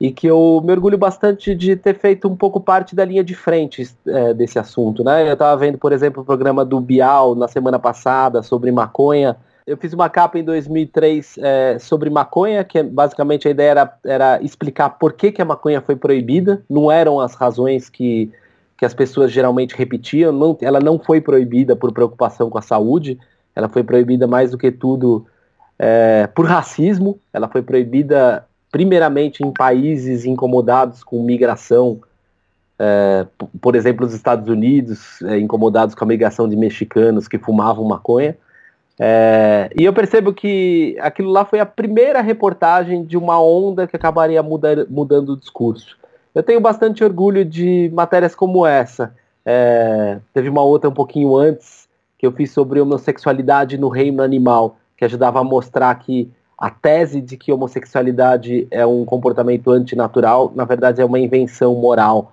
e 0.00 0.10
que 0.10 0.26
eu 0.26 0.60
me 0.64 0.72
orgulho 0.72 0.98
bastante 0.98 1.54
de 1.54 1.76
ter 1.76 1.96
feito 1.96 2.28
um 2.28 2.36
pouco 2.36 2.60
parte 2.60 2.94
da 2.94 3.04
linha 3.04 3.22
de 3.22 3.34
frente 3.34 3.88
é, 4.06 4.34
desse 4.34 4.58
assunto, 4.58 5.04
né? 5.04 5.26
Eu 5.26 5.34
estava 5.34 5.56
vendo, 5.56 5.78
por 5.78 5.92
exemplo, 5.92 6.22
o 6.22 6.26
programa 6.26 6.64
do 6.64 6.80
Bial 6.80 7.34
na 7.34 7.46
semana 7.46 7.78
passada 7.78 8.42
sobre 8.42 8.72
maconha, 8.72 9.36
eu 9.66 9.76
fiz 9.76 9.92
uma 9.92 10.08
capa 10.08 10.38
em 10.38 10.44
2003 10.44 11.38
é, 11.38 11.78
sobre 11.80 12.08
maconha, 12.08 12.62
que 12.62 12.80
basicamente 12.82 13.48
a 13.48 13.50
ideia 13.50 13.70
era, 13.70 13.98
era 14.04 14.42
explicar 14.42 14.90
por 14.90 15.14
que, 15.14 15.32
que 15.32 15.42
a 15.42 15.44
maconha 15.44 15.80
foi 15.80 15.96
proibida. 15.96 16.62
Não 16.70 16.90
eram 16.90 17.20
as 17.20 17.34
razões 17.34 17.88
que, 17.90 18.30
que 18.78 18.84
as 18.84 18.94
pessoas 18.94 19.32
geralmente 19.32 19.76
repetiam. 19.76 20.30
Não, 20.30 20.56
ela 20.60 20.78
não 20.78 21.00
foi 21.00 21.20
proibida 21.20 21.74
por 21.74 21.92
preocupação 21.92 22.48
com 22.48 22.58
a 22.58 22.62
saúde. 22.62 23.18
Ela 23.56 23.68
foi 23.68 23.82
proibida 23.82 24.26
mais 24.28 24.52
do 24.52 24.58
que 24.58 24.70
tudo 24.70 25.26
é, 25.76 26.28
por 26.28 26.46
racismo. 26.46 27.18
Ela 27.32 27.48
foi 27.48 27.62
proibida 27.62 28.46
primeiramente 28.70 29.42
em 29.42 29.52
países 29.52 30.24
incomodados 30.24 31.02
com 31.02 31.20
migração. 31.24 32.00
É, 32.78 33.26
por 33.60 33.74
exemplo, 33.74 34.06
os 34.06 34.14
Estados 34.14 34.48
Unidos, 34.48 35.20
é, 35.22 35.40
incomodados 35.40 35.96
com 35.96 36.04
a 36.04 36.06
migração 36.06 36.48
de 36.48 36.54
mexicanos 36.54 37.26
que 37.26 37.36
fumavam 37.36 37.84
maconha. 37.84 38.36
É, 38.98 39.70
e 39.78 39.84
eu 39.84 39.92
percebo 39.92 40.32
que 40.32 40.96
aquilo 41.00 41.30
lá 41.30 41.44
foi 41.44 41.60
a 41.60 41.66
primeira 41.66 42.20
reportagem 42.20 43.04
de 43.04 43.16
uma 43.16 43.40
onda 43.40 43.86
que 43.86 43.94
acabaria 43.94 44.42
muda, 44.42 44.86
mudando 44.88 45.30
o 45.30 45.36
discurso. 45.36 45.98
Eu 46.34 46.42
tenho 46.42 46.60
bastante 46.60 47.04
orgulho 47.04 47.44
de 47.44 47.90
matérias 47.94 48.34
como 48.34 48.66
essa. 48.66 49.14
É, 49.44 50.18
teve 50.32 50.48
uma 50.48 50.62
outra 50.62 50.90
um 50.90 50.94
pouquinho 50.94 51.36
antes 51.36 51.86
que 52.18 52.26
eu 52.26 52.32
fiz 52.32 52.50
sobre 52.50 52.80
homossexualidade 52.80 53.78
no 53.78 53.88
reino 53.88 54.22
animal, 54.22 54.76
que 54.96 55.04
ajudava 55.04 55.40
a 55.40 55.44
mostrar 55.44 55.94
que 55.96 56.30
a 56.58 56.70
tese 56.70 57.20
de 57.20 57.36
que 57.36 57.52
homossexualidade 57.52 58.66
é 58.70 58.86
um 58.86 59.04
comportamento 59.04 59.70
antinatural, 59.70 60.50
na 60.54 60.64
verdade 60.64 61.02
é 61.02 61.04
uma 61.04 61.18
invenção 61.18 61.74
moral. 61.74 62.32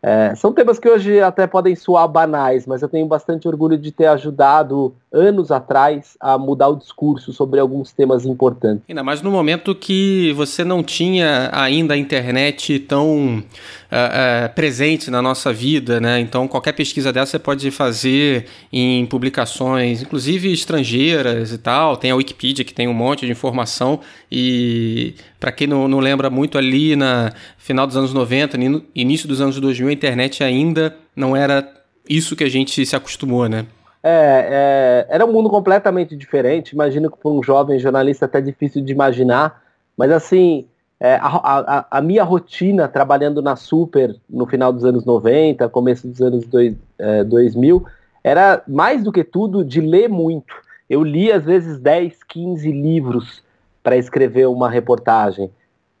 É, 0.00 0.34
são 0.34 0.52
temas 0.52 0.78
que 0.78 0.88
hoje 0.88 1.20
até 1.20 1.46
podem 1.46 1.74
soar 1.74 2.06
banais, 2.06 2.66
mas 2.66 2.82
eu 2.82 2.88
tenho 2.88 3.06
bastante 3.06 3.48
orgulho 3.48 3.76
de 3.76 3.90
ter 3.90 4.06
ajudado 4.06 4.94
anos 5.14 5.50
atrás 5.50 6.16
a 6.18 6.38
mudar 6.38 6.68
o 6.68 6.76
discurso 6.76 7.32
sobre 7.32 7.60
alguns 7.60 7.92
temas 7.92 8.24
importantes. 8.24 8.82
Ainda 8.88 9.04
mais 9.04 9.22
no 9.22 9.30
momento 9.30 9.74
que 9.74 10.32
você 10.34 10.64
não 10.64 10.82
tinha 10.82 11.50
ainda 11.52 11.94
a 11.94 11.96
internet 11.96 12.78
tão 12.80 13.38
uh, 13.38 13.40
uh, 13.40 14.54
presente 14.54 15.10
na 15.10 15.22
nossa 15.22 15.52
vida, 15.52 16.00
né? 16.00 16.20
Então 16.20 16.48
qualquer 16.48 16.72
pesquisa 16.72 17.12
dessa 17.12 17.34
você 17.34 17.38
pode 17.38 17.70
fazer 17.72 18.46
em 18.72 19.04
publicações, 19.06 20.02
inclusive 20.02 20.52
estrangeiras 20.52 21.52
e 21.52 21.58
tal. 21.58 21.96
Tem 21.96 22.10
a 22.10 22.16
Wikipedia 22.16 22.64
que 22.64 22.72
tem 22.72 22.86
um 22.86 22.94
monte 22.94 23.26
de 23.26 23.32
informação 23.32 24.00
e 24.30 25.14
para 25.40 25.50
quem 25.50 25.66
não, 25.66 25.88
não 25.88 25.98
lembra 25.98 26.30
muito 26.30 26.56
ali 26.56 26.94
na 26.94 27.32
final 27.58 27.86
dos 27.86 27.96
anos 27.96 28.14
90, 28.14 28.56
início 28.94 29.26
dos 29.26 29.40
anos 29.40 29.58
2000, 29.58 29.88
a 29.88 29.92
internet 29.92 30.44
ainda 30.44 30.96
não 31.16 31.36
era 31.36 31.68
isso 32.08 32.36
que 32.36 32.44
a 32.44 32.48
gente 32.48 32.84
se 32.84 32.94
acostumou, 32.94 33.48
né? 33.48 33.66
É, 34.06 35.06
é, 35.08 35.14
era 35.14 35.24
um 35.24 35.32
mundo 35.32 35.48
completamente 35.48 36.14
diferente. 36.14 36.72
Imagino 36.72 37.10
que 37.10 37.16
para 37.16 37.30
um 37.30 37.42
jovem 37.42 37.78
jornalista 37.78 38.26
é 38.26 38.26
até 38.26 38.40
difícil 38.42 38.84
de 38.84 38.92
imaginar, 38.92 39.62
mas 39.96 40.10
assim, 40.10 40.66
é, 41.00 41.14
a, 41.14 41.26
a, 41.26 41.86
a, 41.90 42.00
minha 42.02 42.22
rotina 42.22 42.86
trabalhando 42.86 43.40
na 43.40 43.56
Super 43.56 44.14
no 44.28 44.46
final 44.46 44.72
dos 44.72 44.84
anos 44.84 45.06
90, 45.06 45.68
começo 45.70 46.06
dos 46.06 46.20
anos 46.20 46.46
dois, 46.46 46.74
é, 46.98 47.24
2000, 47.24 47.84
era 48.22 48.62
mais 48.68 49.02
do 49.02 49.10
que 49.10 49.24
tudo 49.24 49.64
de 49.64 49.80
ler 49.80 50.08
muito. 50.08 50.54
Eu 50.88 51.02
li 51.02 51.32
às 51.32 51.44
vezes 51.44 51.78
10, 51.78 52.22
15 52.28 52.70
livros 52.70 53.42
para 53.82 53.96
escrever 53.96 54.46
uma 54.48 54.68
reportagem. 54.68 55.50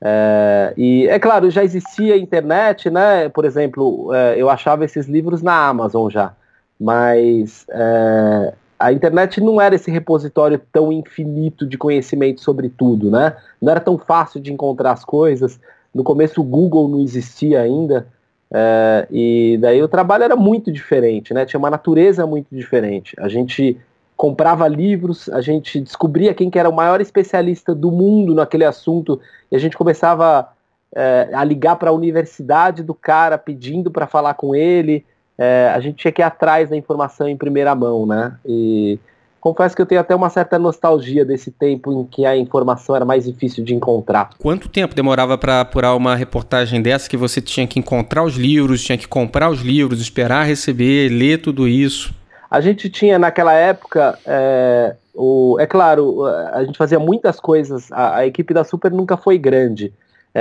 É, 0.00 0.74
e 0.76 1.06
é 1.08 1.18
claro, 1.18 1.50
já 1.50 1.64
existia 1.64 2.18
internet, 2.18 2.90
né? 2.90 3.30
Por 3.30 3.46
exemplo, 3.46 4.12
é, 4.14 4.34
eu 4.36 4.50
achava 4.50 4.84
esses 4.84 5.06
livros 5.06 5.40
na 5.40 5.68
Amazon 5.68 6.10
já, 6.10 6.34
mas 6.80 7.64
é, 7.70 8.54
a 8.78 8.92
internet 8.92 9.40
não 9.40 9.60
era 9.60 9.74
esse 9.74 9.90
repositório 9.90 10.60
tão 10.72 10.92
infinito 10.92 11.66
de 11.66 11.78
conhecimento 11.78 12.40
sobre 12.40 12.68
tudo, 12.68 13.10
né? 13.10 13.36
Não 13.60 13.70
era 13.70 13.80
tão 13.80 13.96
fácil 13.98 14.40
de 14.40 14.52
encontrar 14.52 14.92
as 14.92 15.04
coisas. 15.04 15.58
No 15.94 16.02
começo 16.02 16.40
o 16.40 16.44
Google 16.44 16.88
não 16.88 17.00
existia 17.00 17.60
ainda, 17.60 18.06
é, 18.52 19.06
e 19.10 19.58
daí 19.60 19.82
o 19.82 19.88
trabalho 19.88 20.22
era 20.22 20.36
muito 20.36 20.70
diferente, 20.70 21.34
né? 21.34 21.44
Tinha 21.44 21.58
uma 21.58 21.70
natureza 21.70 22.24
muito 22.24 22.54
diferente. 22.54 23.16
A 23.18 23.28
gente 23.28 23.76
comprava 24.16 24.68
livros, 24.68 25.28
a 25.28 25.40
gente 25.40 25.80
descobria 25.80 26.32
quem 26.32 26.48
que 26.48 26.58
era 26.58 26.68
o 26.68 26.72
maior 26.72 27.00
especialista 27.00 27.74
do 27.74 27.90
mundo 27.90 28.32
naquele 28.32 28.64
assunto 28.64 29.20
e 29.50 29.56
a 29.56 29.58
gente 29.58 29.76
começava 29.76 30.48
é, 30.94 31.30
a 31.32 31.42
ligar 31.42 31.76
para 31.76 31.90
a 31.90 31.92
universidade 31.92 32.84
do 32.84 32.94
cara 32.94 33.36
pedindo 33.36 33.90
para 33.90 34.06
falar 34.06 34.34
com 34.34 34.54
ele. 34.54 35.04
É, 35.38 35.72
a 35.74 35.80
gente 35.80 35.96
tinha 35.96 36.12
que 36.12 36.22
ir 36.22 36.24
atrás 36.24 36.70
da 36.70 36.76
informação 36.76 37.28
em 37.28 37.36
primeira 37.36 37.74
mão, 37.74 38.06
né? 38.06 38.34
E 38.46 38.98
confesso 39.40 39.76
que 39.76 39.82
eu 39.82 39.86
tenho 39.86 40.00
até 40.00 40.14
uma 40.14 40.30
certa 40.30 40.58
nostalgia 40.58 41.22
desse 41.22 41.50
tempo 41.50 41.92
em 41.92 42.04
que 42.04 42.24
a 42.24 42.34
informação 42.34 42.96
era 42.96 43.04
mais 43.04 43.24
difícil 43.24 43.62
de 43.62 43.74
encontrar. 43.74 44.30
Quanto 44.38 44.70
tempo 44.70 44.94
demorava 44.94 45.36
para 45.36 45.60
apurar 45.60 45.94
uma 45.94 46.16
reportagem 46.16 46.80
dessa 46.80 47.10
que 47.10 47.16
você 47.16 47.42
tinha 47.42 47.66
que 47.66 47.78
encontrar 47.78 48.22
os 48.22 48.36
livros, 48.36 48.82
tinha 48.82 48.96
que 48.96 49.06
comprar 49.06 49.50
os 49.50 49.60
livros, 49.60 50.00
esperar 50.00 50.46
receber, 50.46 51.10
ler 51.10 51.42
tudo 51.42 51.68
isso? 51.68 52.14
A 52.50 52.60
gente 52.60 52.88
tinha 52.88 53.18
naquela 53.18 53.52
época, 53.52 54.18
é, 54.24 54.94
o, 55.12 55.56
é 55.60 55.66
claro, 55.66 56.24
a 56.24 56.64
gente 56.64 56.78
fazia 56.78 56.98
muitas 56.98 57.38
coisas, 57.38 57.90
a, 57.92 58.18
a, 58.18 58.26
equipe 58.26 58.54
da 58.54 58.64
Super 58.64 58.92
nunca 58.92 59.16
foi 59.16 59.36
grande, 59.36 59.92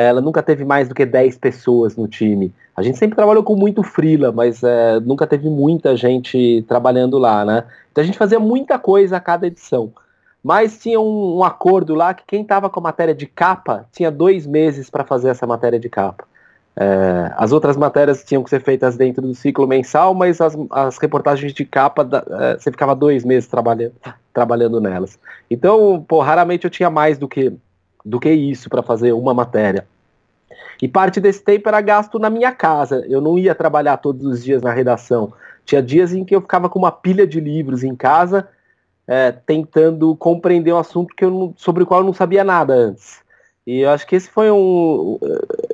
ela 0.01 0.19
nunca 0.21 0.41
teve 0.41 0.65
mais 0.65 0.89
do 0.89 0.95
que 0.95 1.05
10 1.05 1.38
pessoas 1.38 1.95
no 1.95 2.07
time. 2.07 2.51
A 2.75 2.81
gente 2.81 2.97
sempre 2.97 3.15
trabalhou 3.15 3.43
com 3.43 3.55
muito 3.55 3.83
frila, 3.83 4.31
mas 4.31 4.63
é, 4.63 5.00
nunca 5.00 5.27
teve 5.27 5.47
muita 5.47 5.95
gente 5.95 6.65
trabalhando 6.67 7.19
lá, 7.19 7.45
né? 7.45 7.63
Então 7.91 8.01
a 8.03 8.05
gente 8.05 8.17
fazia 8.17 8.39
muita 8.39 8.79
coisa 8.79 9.17
a 9.17 9.19
cada 9.19 9.45
edição. 9.45 9.93
mas 10.43 10.79
tinha 10.79 11.00
um, 11.00 11.38
um 11.38 11.43
acordo 11.43 11.95
lá 11.95 12.13
que 12.13 12.23
quem 12.27 12.41
estava 12.41 12.69
com 12.69 12.79
a 12.79 12.83
matéria 12.83 13.13
de 13.15 13.27
capa 13.27 13.85
tinha 13.91 14.12
dois 14.12 14.47
meses 14.47 14.89
para 14.89 15.03
fazer 15.05 15.29
essa 15.29 15.47
matéria 15.47 15.79
de 15.79 15.89
capa. 15.89 16.25
É, 16.75 17.31
as 17.38 17.51
outras 17.51 17.77
matérias 17.77 18.23
tinham 18.23 18.43
que 18.43 18.50
ser 18.50 18.59
feitas 18.59 18.97
dentro 18.97 19.21
do 19.21 19.35
ciclo 19.35 19.67
mensal, 19.67 20.13
mas 20.15 20.41
as, 20.41 20.57
as 20.71 20.97
reportagens 20.97 21.53
de 21.53 21.63
capa 21.65 22.07
é, 22.41 22.57
você 22.57 22.71
ficava 22.71 22.95
dois 22.95 23.23
meses 23.23 23.47
trabalhando, 23.47 23.93
trabalhando 24.33 24.81
nelas. 24.81 25.19
Então, 25.50 26.03
pô, 26.07 26.19
raramente 26.19 26.65
eu 26.65 26.71
tinha 26.71 26.89
mais 26.89 27.17
do 27.19 27.27
que, 27.27 27.55
do 28.03 28.19
que 28.19 28.29
isso 28.29 28.69
para 28.69 28.83
fazer 28.83 29.13
uma 29.13 29.33
matéria. 29.33 29.86
E 30.81 30.88
parte 30.88 31.19
desse 31.19 31.43
tempo 31.43 31.69
era 31.69 31.79
gasto 31.81 32.19
na 32.19 32.29
minha 32.29 32.51
casa. 32.51 33.05
Eu 33.07 33.22
não 33.22 33.38
ia 33.38 33.55
trabalhar 33.55 33.98
todos 33.98 34.25
os 34.25 34.43
dias 34.43 34.62
na 34.62 34.72
redação. 34.72 35.31
Tinha 35.65 35.81
dias 35.81 36.13
em 36.13 36.25
que 36.25 36.36
eu 36.36 36.41
ficava 36.41 36.69
com 36.69 36.79
uma 36.79 36.91
pilha 36.91 37.25
de 37.25 37.39
livros 37.39 37.83
em 37.83 37.95
casa, 37.95 38.48
é, 39.07 39.31
tentando 39.31 40.15
compreender 40.15 40.74
um 40.74 40.77
assunto 40.77 41.15
que 41.15 41.24
eu 41.24 41.31
não, 41.31 41.53
sobre 41.55 41.83
o 41.83 41.86
qual 41.86 42.01
eu 42.01 42.05
não 42.05 42.13
sabia 42.13 42.43
nada 42.43 42.74
antes. 42.74 43.22
E 43.65 43.79
eu 43.79 43.89
acho 43.91 44.05
que 44.05 44.15
esse 44.15 44.29
foi 44.29 44.51
um. 44.51 45.17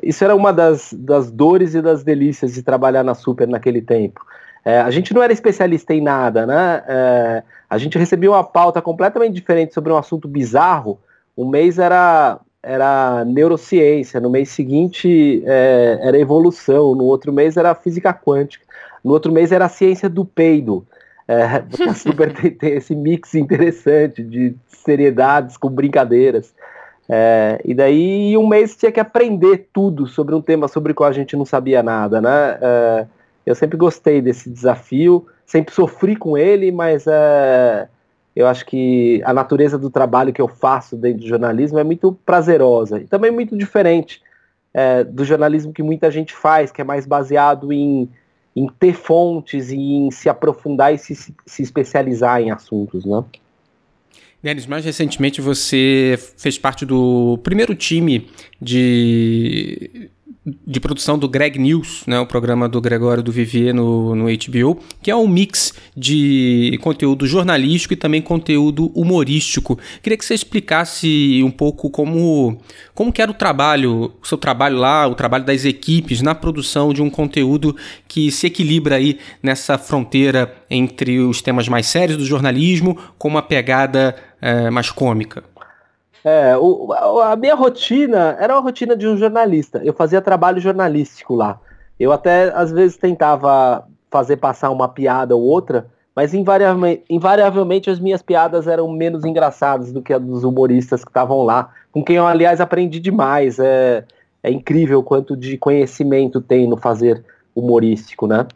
Isso 0.03 0.23
era 0.23 0.35
uma 0.35 0.53
das, 0.53 0.93
das 0.93 1.31
dores 1.31 1.73
e 1.73 1.81
das 1.81 2.03
delícias 2.03 2.53
de 2.53 2.61
trabalhar 2.61 3.03
na 3.03 3.15
Super 3.15 3.47
naquele 3.47 3.81
tempo. 3.81 4.23
É, 4.63 4.79
a 4.79 4.91
gente 4.91 5.13
não 5.13 5.23
era 5.23 5.33
especialista 5.33 5.93
em 5.93 6.01
nada, 6.01 6.45
né? 6.45 6.83
É, 6.87 7.43
a 7.67 7.77
gente 7.77 7.97
recebia 7.97 8.29
uma 8.29 8.43
pauta 8.43 8.81
completamente 8.81 9.33
diferente 9.33 9.73
sobre 9.73 9.91
um 9.91 9.97
assunto 9.97 10.27
bizarro. 10.27 10.99
Um 11.39 11.47
mês 11.47 11.79
era, 11.79 12.37
era 12.61 13.23
neurociência, 13.23 14.19
no 14.19 14.29
mês 14.29 14.49
seguinte 14.49 15.41
é, 15.45 15.97
era 16.01 16.19
evolução, 16.19 16.93
no 16.93 17.05
outro 17.05 17.31
mês 17.31 17.55
era 17.55 17.73
física 17.73 18.13
quântica, 18.13 18.65
no 19.01 19.13
outro 19.13 19.31
mês 19.31 19.53
era 19.53 19.69
ciência 19.69 20.09
do 20.09 20.25
peido. 20.25 20.85
É, 21.25 21.63
a 21.89 21.93
Super 21.93 22.33
tem, 22.35 22.51
tem 22.51 22.73
esse 22.73 22.93
mix 22.93 23.35
interessante 23.35 24.21
de 24.21 24.53
seriedades 24.67 25.55
com 25.55 25.69
brincadeiras. 25.69 26.53
É, 27.07 27.61
e 27.63 27.73
daí, 27.73 28.37
um 28.37 28.45
mês, 28.45 28.75
tinha 28.75 28.91
que 28.91 28.99
aprender 28.99 29.69
tudo 29.71 30.07
sobre 30.07 30.35
um 30.35 30.41
tema 30.41 30.67
sobre 30.67 30.91
o 30.91 30.95
qual 30.95 31.09
a 31.09 31.13
gente 31.13 31.37
não 31.37 31.45
sabia 31.45 31.81
nada, 31.81 32.19
né? 32.19 32.57
É, 32.61 33.05
eu 33.45 33.55
sempre 33.55 33.77
gostei 33.77 34.21
desse 34.21 34.49
desafio, 34.49 35.25
sempre 35.45 35.73
sofri 35.73 36.17
com 36.17 36.37
ele, 36.37 36.69
mas 36.69 37.07
é, 37.07 37.87
eu 38.39 38.47
acho 38.47 38.65
que 38.65 39.21
a 39.25 39.33
natureza 39.33 39.77
do 39.77 39.89
trabalho 39.89 40.31
que 40.31 40.41
eu 40.41 40.47
faço 40.47 40.95
dentro 40.95 41.19
do 41.19 41.27
jornalismo 41.27 41.77
é 41.77 41.83
muito 41.83 42.17
prazerosa 42.25 43.01
e 43.01 43.03
também 43.05 43.29
muito 43.29 43.57
diferente 43.57 44.21
é, 44.73 45.03
do 45.03 45.25
jornalismo 45.25 45.73
que 45.73 45.83
muita 45.83 46.09
gente 46.09 46.33
faz, 46.33 46.71
que 46.71 46.79
é 46.79 46.85
mais 46.85 47.05
baseado 47.05 47.73
em, 47.73 48.09
em 48.55 48.65
ter 48.79 48.93
fontes 48.93 49.71
e 49.71 49.75
em 49.75 50.09
se 50.09 50.29
aprofundar 50.29 50.93
e 50.93 50.97
se, 50.97 51.13
se 51.15 51.61
especializar 51.61 52.41
em 52.41 52.49
assuntos, 52.49 53.03
né? 53.03 53.25
Denis, 54.41 54.65
mais 54.65 54.85
recentemente 54.85 55.41
você 55.41 56.17
fez 56.37 56.57
parte 56.57 56.85
do 56.85 57.37
primeiro 57.43 57.75
time 57.75 58.29
de 58.61 60.09
de 60.45 60.79
produção 60.79 61.17
do 61.17 61.27
Greg 61.27 61.59
News, 61.59 62.03
né, 62.07 62.19
o 62.19 62.25
programa 62.25 62.69
do 62.69 62.79
Gregório 62.79 63.21
do 63.21 63.31
Vivier 63.31 63.73
no, 63.73 64.15
no 64.15 64.25
HBO, 64.25 64.79
que 65.01 65.11
é 65.11 65.15
um 65.15 65.27
mix 65.27 65.73
de 65.95 66.79
conteúdo 66.81 67.27
jornalístico 67.27 67.93
e 67.93 67.97
também 67.97 68.21
conteúdo 68.21 68.87
humorístico. 68.95 69.77
Queria 70.01 70.17
que 70.17 70.23
você 70.23 70.33
explicasse 70.33 71.41
um 71.43 71.51
pouco 71.51 71.89
como, 71.89 72.57
como 72.95 73.11
que 73.11 73.21
era 73.21 73.29
o 73.29 73.33
trabalho, 73.33 74.13
o 74.21 74.27
seu 74.27 74.37
trabalho 74.37 74.77
lá, 74.77 75.05
o 75.07 75.15
trabalho 75.15 75.43
das 75.43 75.65
equipes 75.65 76.21
na 76.21 76.33
produção 76.33 76.93
de 76.93 77.01
um 77.01 77.09
conteúdo 77.09 77.75
que 78.07 78.31
se 78.31 78.47
equilibra 78.47 78.95
aí 78.95 79.19
nessa 79.43 79.77
fronteira 79.77 80.55
entre 80.69 81.19
os 81.19 81.41
temas 81.41 81.67
mais 81.67 81.85
sérios 81.85 82.17
do 82.17 82.25
jornalismo 82.25 82.97
com 83.17 83.27
uma 83.27 83.41
pegada 83.41 84.15
é, 84.41 84.69
mais 84.69 84.89
cômica. 84.89 85.43
É, 86.23 86.57
o, 86.57 86.91
a 87.21 87.35
minha 87.35 87.55
rotina 87.55 88.35
era 88.39 88.55
a 88.55 88.59
rotina 88.59 88.95
de 88.95 89.07
um 89.07 89.17
jornalista. 89.17 89.81
Eu 89.83 89.93
fazia 89.93 90.21
trabalho 90.21 90.59
jornalístico 90.59 91.35
lá. 91.35 91.59
Eu 91.99 92.11
até 92.11 92.51
às 92.53 92.71
vezes 92.71 92.97
tentava 92.97 93.85
fazer 94.09 94.37
passar 94.37 94.69
uma 94.69 94.87
piada 94.87 95.35
ou 95.35 95.41
outra, 95.41 95.87
mas 96.15 96.33
invariavelmente, 96.33 97.03
invariavelmente 97.09 97.89
as 97.89 97.99
minhas 97.99 98.21
piadas 98.21 98.67
eram 98.67 98.91
menos 98.91 99.23
engraçadas 99.23 99.91
do 99.91 100.01
que 100.01 100.13
as 100.13 100.21
dos 100.21 100.43
humoristas 100.43 101.03
que 101.03 101.09
estavam 101.09 101.43
lá, 101.43 101.71
com 101.91 102.03
quem 102.03 102.17
eu, 102.17 102.27
aliás, 102.27 102.59
aprendi 102.59 102.99
demais. 102.99 103.59
É, 103.59 104.03
é 104.41 104.51
incrível 104.51 105.03
quanto 105.03 105.35
de 105.35 105.57
conhecimento 105.57 106.41
tem 106.41 106.67
no 106.67 106.77
fazer 106.77 107.23
humorístico, 107.55 108.27
né? 108.27 108.47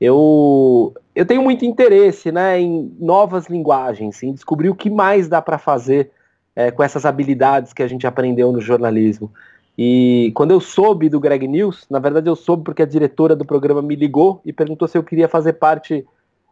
Eu, 0.00 0.92
eu 1.14 1.24
tenho 1.24 1.42
muito 1.42 1.64
interesse 1.64 2.32
né, 2.32 2.60
em 2.60 2.92
novas 2.98 3.46
linguagens, 3.46 4.20
em 4.22 4.32
descobrir 4.32 4.68
o 4.68 4.74
que 4.74 4.90
mais 4.90 5.28
dá 5.28 5.40
para 5.40 5.58
fazer 5.58 6.10
é, 6.54 6.70
com 6.70 6.82
essas 6.82 7.04
habilidades 7.04 7.72
que 7.72 7.82
a 7.82 7.88
gente 7.88 8.06
aprendeu 8.06 8.52
no 8.52 8.60
jornalismo. 8.60 9.32
E 9.76 10.32
quando 10.34 10.50
eu 10.50 10.60
soube 10.60 11.08
do 11.08 11.18
Greg 11.18 11.48
News, 11.48 11.86
na 11.88 11.98
verdade 11.98 12.28
eu 12.28 12.36
soube 12.36 12.62
porque 12.62 12.82
a 12.82 12.86
diretora 12.86 13.34
do 13.34 13.44
programa 13.44 13.80
me 13.80 13.96
ligou 13.96 14.40
e 14.44 14.52
perguntou 14.52 14.86
se 14.86 14.98
eu 14.98 15.02
queria 15.02 15.28
fazer 15.28 15.54
parte 15.54 16.06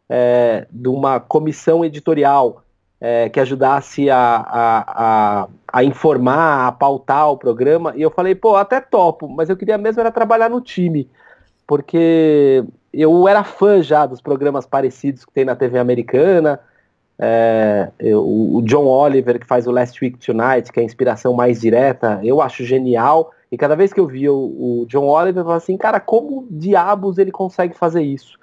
é, 0.08 0.66
de 0.70 0.88
uma 0.88 1.20
comissão 1.20 1.84
editorial 1.84 2.64
é, 3.00 3.28
que 3.28 3.40
ajudasse 3.40 4.10
a, 4.10 4.18
a, 4.18 4.84
a, 5.42 5.48
a, 5.72 5.84
informar, 5.84 6.66
a 6.66 6.72
pautar 6.72 7.30
o 7.30 7.36
programa. 7.36 7.94
E 7.96 8.02
eu 8.02 8.10
falei, 8.10 8.34
pô, 8.34 8.56
até 8.56 8.80
topo, 8.80 9.28
mas 9.28 9.48
eu 9.48 9.56
queria 9.56 9.78
mesmo 9.78 10.00
era 10.00 10.10
trabalhar 10.10 10.50
no 10.50 10.60
time, 10.60 11.08
porque 11.66 12.64
eu 12.92 13.28
era 13.28 13.44
fã 13.44 13.82
já 13.82 14.04
dos 14.04 14.20
programas 14.20 14.66
parecidos 14.66 15.24
que 15.24 15.32
tem 15.32 15.44
na 15.44 15.56
TV 15.56 15.78
americana, 15.78 16.58
é, 17.22 17.90
eu, 17.98 18.26
o 18.26 18.62
John 18.62 18.86
Oliver, 18.86 19.38
que 19.38 19.46
faz 19.46 19.66
o 19.66 19.70
Last 19.70 20.02
Week 20.02 20.18
Tonight, 20.18 20.72
que 20.72 20.80
é 20.80 20.82
a 20.82 20.86
inspiração 20.86 21.34
mais 21.34 21.60
direta, 21.60 22.18
eu 22.24 22.40
acho 22.40 22.64
genial. 22.64 23.30
E 23.52 23.58
cada 23.58 23.76
vez 23.76 23.92
que 23.92 24.00
eu 24.00 24.06
via 24.06 24.32
o, 24.32 24.82
o 24.82 24.86
John 24.86 25.06
Oliver, 25.06 25.42
eu 25.42 25.44
falo 25.44 25.56
assim, 25.56 25.76
cara, 25.76 26.00
como 26.00 26.46
diabos 26.50 27.18
ele 27.18 27.30
consegue 27.30 27.76
fazer 27.76 28.02
isso? 28.02 28.38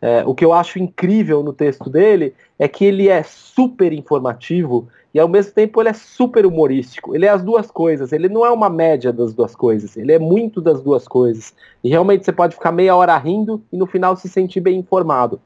É, 0.00 0.24
o 0.24 0.34
que 0.34 0.44
eu 0.44 0.54
acho 0.54 0.78
incrível 0.78 1.42
no 1.42 1.52
texto 1.52 1.90
dele 1.90 2.34
é 2.58 2.66
que 2.66 2.84
ele 2.84 3.08
é 3.08 3.22
super 3.22 3.92
informativo 3.92 4.88
e 5.12 5.20
ao 5.20 5.28
mesmo 5.28 5.52
tempo 5.52 5.80
ele 5.80 5.90
é 5.90 5.92
super 5.92 6.46
humorístico. 6.46 7.14
Ele 7.14 7.26
é 7.26 7.28
as 7.28 7.42
duas 7.42 7.70
coisas. 7.70 8.10
Ele 8.10 8.28
não 8.28 8.44
é 8.44 8.50
uma 8.50 8.70
média 8.70 9.12
das 9.12 9.34
duas 9.34 9.54
coisas. 9.54 9.96
Ele 9.96 10.12
é 10.12 10.18
muito 10.18 10.60
das 10.60 10.82
duas 10.82 11.06
coisas. 11.06 11.54
E 11.82 11.88
realmente 11.90 12.24
você 12.24 12.32
pode 12.32 12.54
ficar 12.54 12.72
meia 12.72 12.96
hora 12.96 13.16
rindo 13.18 13.62
e 13.72 13.76
no 13.76 13.86
final 13.86 14.16
se 14.16 14.28
sentir 14.28 14.60
bem 14.60 14.78
informado. 14.78 15.40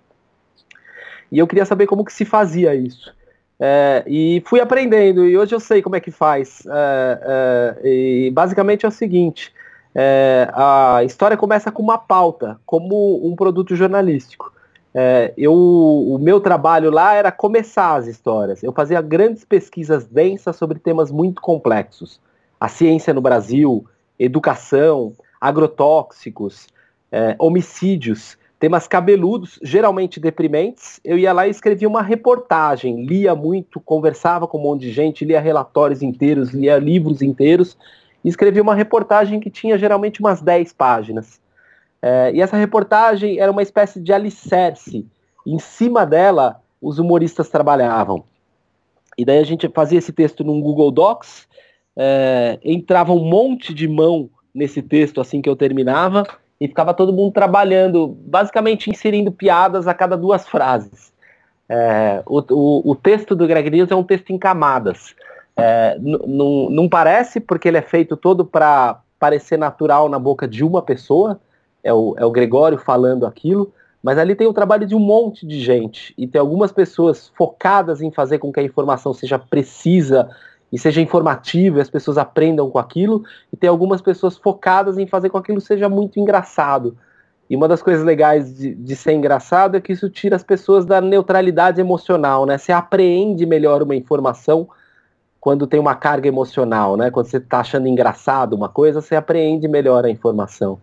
E 1.31 1.39
eu 1.39 1.47
queria 1.47 1.65
saber 1.65 1.87
como 1.87 2.05
que 2.05 2.13
se 2.13 2.25
fazia 2.25 2.75
isso. 2.75 3.13
É, 3.61 4.05
e 4.07 4.43
fui 4.47 4.61
aprendendo, 4.61 5.27
e 5.27 5.37
hoje 5.37 5.55
eu 5.55 5.59
sei 5.59 5.83
como 5.83 5.97
é 5.97 6.01
que 6.01 6.11
faz. 6.11 6.65
É, 6.67 7.77
é, 7.83 7.89
e 7.89 8.31
basicamente 8.31 8.87
é 8.87 8.89
o 8.89 8.93
seguinte: 8.93 9.53
é, 9.95 10.49
a 10.55 11.03
história 11.05 11.37
começa 11.37 11.73
com 11.73 11.83
uma 11.83 11.99
pauta, 11.99 12.59
como 12.65 13.27
um 13.27 13.35
produto 13.35 13.75
jornalístico. 13.75 14.53
É, 14.95 15.33
eu, 15.37 15.53
o 15.53 16.19
meu 16.19 16.41
trabalho 16.41 16.91
lá 16.91 17.15
era 17.15 17.31
começar 17.31 17.97
as 17.97 18.07
histórias. 18.07 18.63
Eu 18.63 18.73
fazia 18.73 19.01
grandes 19.03 19.45
pesquisas 19.45 20.07
densas 20.07 20.57
sobre 20.57 20.79
temas 20.79 21.11
muito 21.11 21.43
complexos. 21.43 22.21
A 22.61 22.69
ciência 22.69 23.13
no 23.13 23.21
Brasil, 23.21 23.85
educação, 24.19 25.13
agrotóxicos, 25.41 26.67
é, 27.13 27.37
homicídios 27.39 28.37
temas 28.59 28.89
cabeludos, 28.89 29.59
geralmente 29.63 30.19
deprimentes. 30.19 31.01
Eu 31.05 31.17
ia 31.17 31.33
lá 31.33 31.47
e 31.47 31.51
escrevia 31.51 31.89
uma 31.89 32.03
reportagem, 32.03 33.05
lia 33.05 33.35
muito, 33.35 33.81
conversava 33.81 34.47
com 34.49 34.59
um 34.59 34.63
monte 34.63 34.83
de 34.83 34.93
gente, 34.93 35.25
lia 35.25 35.41
relatórios 35.41 36.03
inteiros, 36.03 36.51
lia 36.51 36.79
livros 36.79 37.23
inteiros, 37.23 37.77
e 38.25 38.29
escrevia 38.29 38.63
uma 38.63 38.75
reportagem 38.75 39.39
que 39.39 39.51
tinha 39.51 39.79
geralmente 39.79 40.21
umas 40.21 40.43
10 40.43 40.73
páginas. 40.73 41.41
É, 42.03 42.33
e 42.35 42.41
essa 42.41 42.57
reportagem 42.57 43.39
era 43.39 43.51
uma 43.51 43.63
espécie 43.63 44.01
de 44.01 44.13
alicerce. 44.13 45.07
Em 45.47 45.59
cima 45.59 46.05
dela, 46.05 46.61
os 46.83 46.99
humoristas 46.99 47.49
trabalhavam. 47.49 48.25
E 49.17 49.25
daí 49.25 49.39
a 49.39 49.45
gente 49.45 49.69
fazia 49.69 49.99
esse 49.99 50.13
texto 50.13 50.45
num 50.45 50.61
Google 50.61 50.91
Docs, 50.91 51.49
é, 51.97 52.59
entrava 52.63 53.13
um 53.13 53.25
monte 53.25 53.75
de 53.75 53.89
mão 53.89 54.31
nesse 54.55 54.81
texto 54.81 55.21
assim 55.21 55.43
que 55.43 55.49
eu 55.49 55.57
terminava, 55.57 56.25
e 56.61 56.67
ficava 56.67 56.93
todo 56.93 57.13
mundo 57.13 57.33
trabalhando, 57.33 58.09
basicamente 58.09 58.91
inserindo 58.91 59.31
piadas 59.31 59.87
a 59.87 59.95
cada 59.95 60.17
duas 60.17 60.47
frases. 60.49 61.13
É, 61.69 62.23
o, 62.27 62.39
o, 62.51 62.91
o, 62.93 62.95
texto 62.97 63.37
do 63.37 63.47
Greg 63.47 63.71
News 63.71 63.91
é 63.91 63.95
um 63.95 64.03
texto 64.03 64.31
em 64.31 64.39
camadas. 64.39 65.15
É, 65.57 65.97
não 66.01 66.89
parece, 66.89 67.41
porque 67.41 67.69
ele 67.69 67.77
é 67.77 67.83
feito 67.83 68.17
todo 68.17 68.45
para 68.45 69.01
parecer 69.19 69.59
natural 69.59 70.09
na 70.09 70.19
boca 70.19 70.47
de 70.47 70.65
uma 70.65 70.81
pessoa, 70.81 71.41
é 71.83 71.93
o, 71.93 72.15
é 72.17 72.25
o 72.25 72.31
Gregório 72.31 72.79
falando 72.79 73.27
aquilo, 73.27 73.73
mas 74.03 74.17
ali 74.17 74.35
tem 74.35 74.47
o 74.47 74.53
trabalho 74.53 74.87
de 74.87 74.95
um 74.95 75.01
monte 75.01 75.45
de 75.45 75.61
gente, 75.61 76.15
e 76.17 76.27
tem 76.27 76.41
algumas 76.41 76.71
pessoas 76.71 77.33
focadas 77.37 78.01
em 78.01 78.13
fazer 78.13 78.39
com 78.39 78.53
que 78.53 78.61
a 78.61 78.63
informação 78.63 79.13
seja 79.13 79.39
precisa 79.39 80.31
e 80.73 80.79
seja 80.79 81.01
informativo 81.01 81.79
e 81.79 81.81
as 81.81 81.91
pessoas 81.91 82.19
aprendam 82.19 82.71
com 82.71 82.79
aquilo, 82.79 83.23
e 83.53 83.57
tem 83.57 83.69
algumas 83.69 84.01
pessoas 84.01 84.37
focadas 84.37 84.99
em 84.99 85.07
fazer 85.07 85.31
com 85.31 85.39
aquilo 85.39 85.61
seja 85.61 85.89
muito 85.89 86.21
engraçado. 86.21 86.97
E 87.49 87.57
uma 87.57 87.67
das 87.67 87.83
coisas 87.83 88.05
legais 88.05 88.55
de, 88.55 88.75
de, 88.75 88.97
ser 88.97 89.13
engraçado 89.13 89.77
é 89.77 89.81
que 89.81 89.93
isso 89.93 90.11
tira 90.11 90.37
as 90.37 90.43
pessoas 90.43 90.85
da 90.85 91.01
neutralidade 91.01 91.81
emocional, 91.81 92.45
né? 92.45 92.59
Você 92.59 92.73
apreende 92.73 93.47
melhor 93.47 93.83
uma 93.83 93.97
informação 93.97 94.69
quando 95.41 95.67
tem 95.67 95.81
uma 95.81 95.95
carga 95.95 96.29
emocional, 96.29 96.97
né? 96.97 97.11
Quando 97.11 97.27
você 97.27 97.39
está 97.39 97.61
achando 97.61 97.89
engraçado 97.89 98.53
uma 98.53 98.69
coisa, 98.69 99.01
você 99.01 99.17
apreende 99.17 99.67
melhor 99.67 100.05
a 100.05 100.11
informação. 100.11 100.79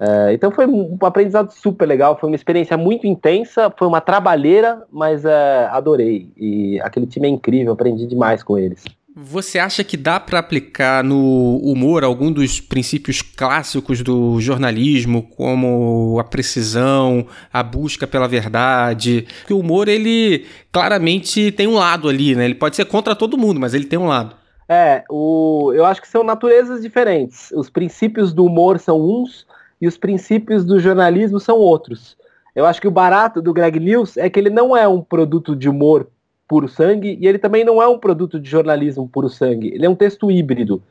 É, 0.00 0.32
então 0.32 0.50
foi 0.50 0.66
um 0.66 0.98
aprendizado 1.02 1.52
super 1.52 1.86
legal, 1.86 2.18
foi 2.18 2.28
uma 2.28 2.34
experiência 2.34 2.76
muito 2.76 3.06
intensa, 3.06 3.72
foi 3.78 3.86
uma 3.86 4.00
trabalheira, 4.00 4.82
mas 4.90 5.24
é, 5.24 5.68
adorei. 5.70 6.32
E 6.36 6.80
aquele 6.80 7.06
time 7.06 7.28
é 7.28 7.30
incrível, 7.30 7.72
aprendi 7.74 8.04
demais 8.08 8.42
com 8.42 8.58
eles. 8.58 8.82
Você 9.14 9.58
acha 9.58 9.84
que 9.84 9.94
dá 9.94 10.18
para 10.18 10.38
aplicar 10.38 11.04
no 11.04 11.58
humor 11.58 12.02
algum 12.02 12.32
dos 12.32 12.60
princípios 12.60 13.20
clássicos 13.20 14.00
do 14.00 14.40
jornalismo, 14.40 15.22
como 15.22 16.18
a 16.18 16.24
precisão, 16.24 17.26
a 17.52 17.62
busca 17.62 18.06
pela 18.06 18.26
verdade? 18.26 19.26
Porque 19.40 19.52
o 19.52 19.58
humor, 19.58 19.86
ele 19.88 20.46
claramente 20.72 21.52
tem 21.52 21.66
um 21.66 21.74
lado 21.74 22.08
ali, 22.08 22.34
né? 22.34 22.46
Ele 22.46 22.54
pode 22.54 22.74
ser 22.74 22.86
contra 22.86 23.14
todo 23.14 23.36
mundo, 23.36 23.60
mas 23.60 23.74
ele 23.74 23.84
tem 23.84 23.98
um 23.98 24.06
lado. 24.06 24.34
É, 24.66 25.04
o, 25.10 25.72
eu 25.74 25.84
acho 25.84 26.00
que 26.00 26.08
são 26.08 26.24
naturezas 26.24 26.80
diferentes. 26.80 27.50
Os 27.52 27.68
princípios 27.68 28.32
do 28.32 28.46
humor 28.46 28.78
são 28.78 28.98
uns 28.98 29.46
e 29.78 29.86
os 29.86 29.98
princípios 29.98 30.64
do 30.64 30.80
jornalismo 30.80 31.38
são 31.38 31.58
outros. 31.58 32.16
Eu 32.56 32.64
acho 32.64 32.80
que 32.80 32.88
o 32.88 32.92
barato 32.92 33.42
do 33.42 33.52
Greg 33.52 33.78
News 33.78 34.16
é 34.16 34.30
que 34.30 34.40
ele 34.40 34.50
não 34.50 34.74
é 34.74 34.88
um 34.88 35.02
produto 35.02 35.54
de 35.54 35.68
humor 35.68 36.08
puro 36.52 36.68
sangue, 36.68 37.16
e 37.18 37.26
ele 37.26 37.38
também 37.38 37.64
não 37.64 37.80
é 37.80 37.88
um 37.88 37.96
produto 37.96 38.38
de 38.38 38.50
jornalismo 38.50 39.08
puro 39.08 39.30
sangue, 39.30 39.68
ele 39.68 39.86
é 39.86 39.88
um 39.88 39.94
texto 39.94 40.30
híbrido. 40.30 40.82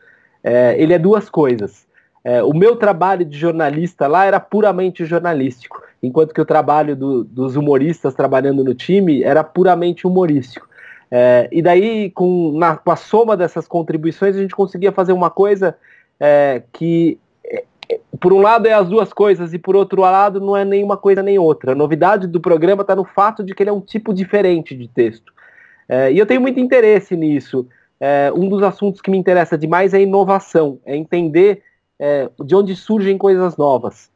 É, 0.43 0.75
ele 0.81 0.91
é 0.91 0.97
duas 0.97 1.29
coisas. 1.29 1.85
É, 2.23 2.41
o 2.41 2.51
meu 2.51 2.75
trabalho 2.75 3.23
de 3.23 3.37
jornalista 3.37 4.07
lá 4.07 4.25
era 4.25 4.39
puramente 4.39 5.05
jornalístico, 5.05 5.83
enquanto 6.01 6.33
que 6.33 6.41
o 6.41 6.45
trabalho 6.45 6.95
do, 6.95 7.23
dos 7.23 7.55
humoristas 7.55 8.15
trabalhando 8.15 8.63
no 8.63 8.73
time 8.73 9.21
era 9.21 9.43
puramente 9.43 10.07
humorístico. 10.07 10.67
É, 11.11 11.47
e 11.51 11.61
daí, 11.61 12.09
com, 12.09 12.57
na, 12.57 12.75
com, 12.75 12.89
a 12.89 12.95
soma 12.95 13.37
dessas 13.37 13.67
contribuições, 13.67 14.35
a 14.35 14.39
gente 14.39 14.55
conseguia 14.55 14.91
fazer 14.91 15.13
uma 15.13 15.29
coisa 15.29 15.77
é, 16.19 16.63
que, 16.73 17.19
é, 17.45 17.65
por 18.19 18.33
um 18.33 18.41
lado, 18.41 18.65
é 18.65 18.73
as 18.73 18.89
duas 18.89 19.13
coisas, 19.13 19.53
e 19.53 19.59
por 19.59 19.75
outro 19.75 20.01
lado, 20.01 20.41
não 20.41 20.57
é 20.57 20.65
nenhuma 20.65 20.97
coisa 20.97 21.21
nem 21.21 21.37
outra. 21.37 21.73
A 21.73 21.75
novidade 21.75 22.25
do 22.25 22.41
programa 22.41 22.81
está 22.81 22.95
no 22.95 23.05
fato 23.05 23.43
de 23.43 23.53
que 23.53 23.61
ele 23.61 23.69
é 23.69 23.73
um 23.73 23.79
tipo 23.79 24.11
diferente 24.11 24.75
de 24.75 24.87
texto. 24.87 25.31
É, 25.91 26.09
e 26.09 26.17
eu 26.17 26.25
tenho 26.25 26.39
muito 26.39 26.57
interesse 26.57 27.17
nisso. 27.17 27.67
É, 27.99 28.31
um 28.33 28.47
dos 28.47 28.63
assuntos 28.63 29.01
que 29.01 29.11
me 29.11 29.17
interessa 29.17 29.57
demais 29.57 29.93
é 29.93 30.01
inovação, 30.01 30.79
é 30.85 30.95
entender 30.95 31.63
é, 31.99 32.29
de 32.39 32.55
onde 32.55 32.73
surgem 32.77 33.17
coisas 33.17 33.57
novas. 33.57 34.09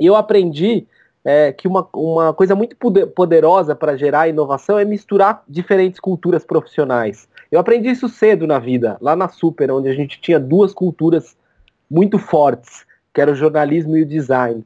E 0.00 0.06
eu 0.06 0.16
aprendi 0.16 0.86
é, 1.22 1.52
que 1.52 1.68
uma, 1.68 1.86
uma 1.94 2.32
coisa 2.32 2.54
muito 2.54 2.74
poderosa 3.14 3.76
para 3.76 3.98
gerar 3.98 4.28
inovação 4.28 4.78
é 4.78 4.84
misturar 4.86 5.44
diferentes 5.46 6.00
culturas 6.00 6.42
profissionais. 6.42 7.28
Eu 7.52 7.60
aprendi 7.60 7.90
isso 7.90 8.08
cedo 8.08 8.46
na 8.46 8.58
vida, 8.58 8.96
lá 8.98 9.14
na 9.14 9.28
Super, 9.28 9.70
onde 9.72 9.90
a 9.90 9.94
gente 9.94 10.18
tinha 10.22 10.40
duas 10.40 10.72
culturas 10.72 11.36
muito 11.90 12.18
fortes, 12.18 12.86
que 13.12 13.20
era 13.20 13.30
o 13.30 13.36
jornalismo 13.36 13.94
e 13.94 14.02
o 14.02 14.06
design. 14.06 14.64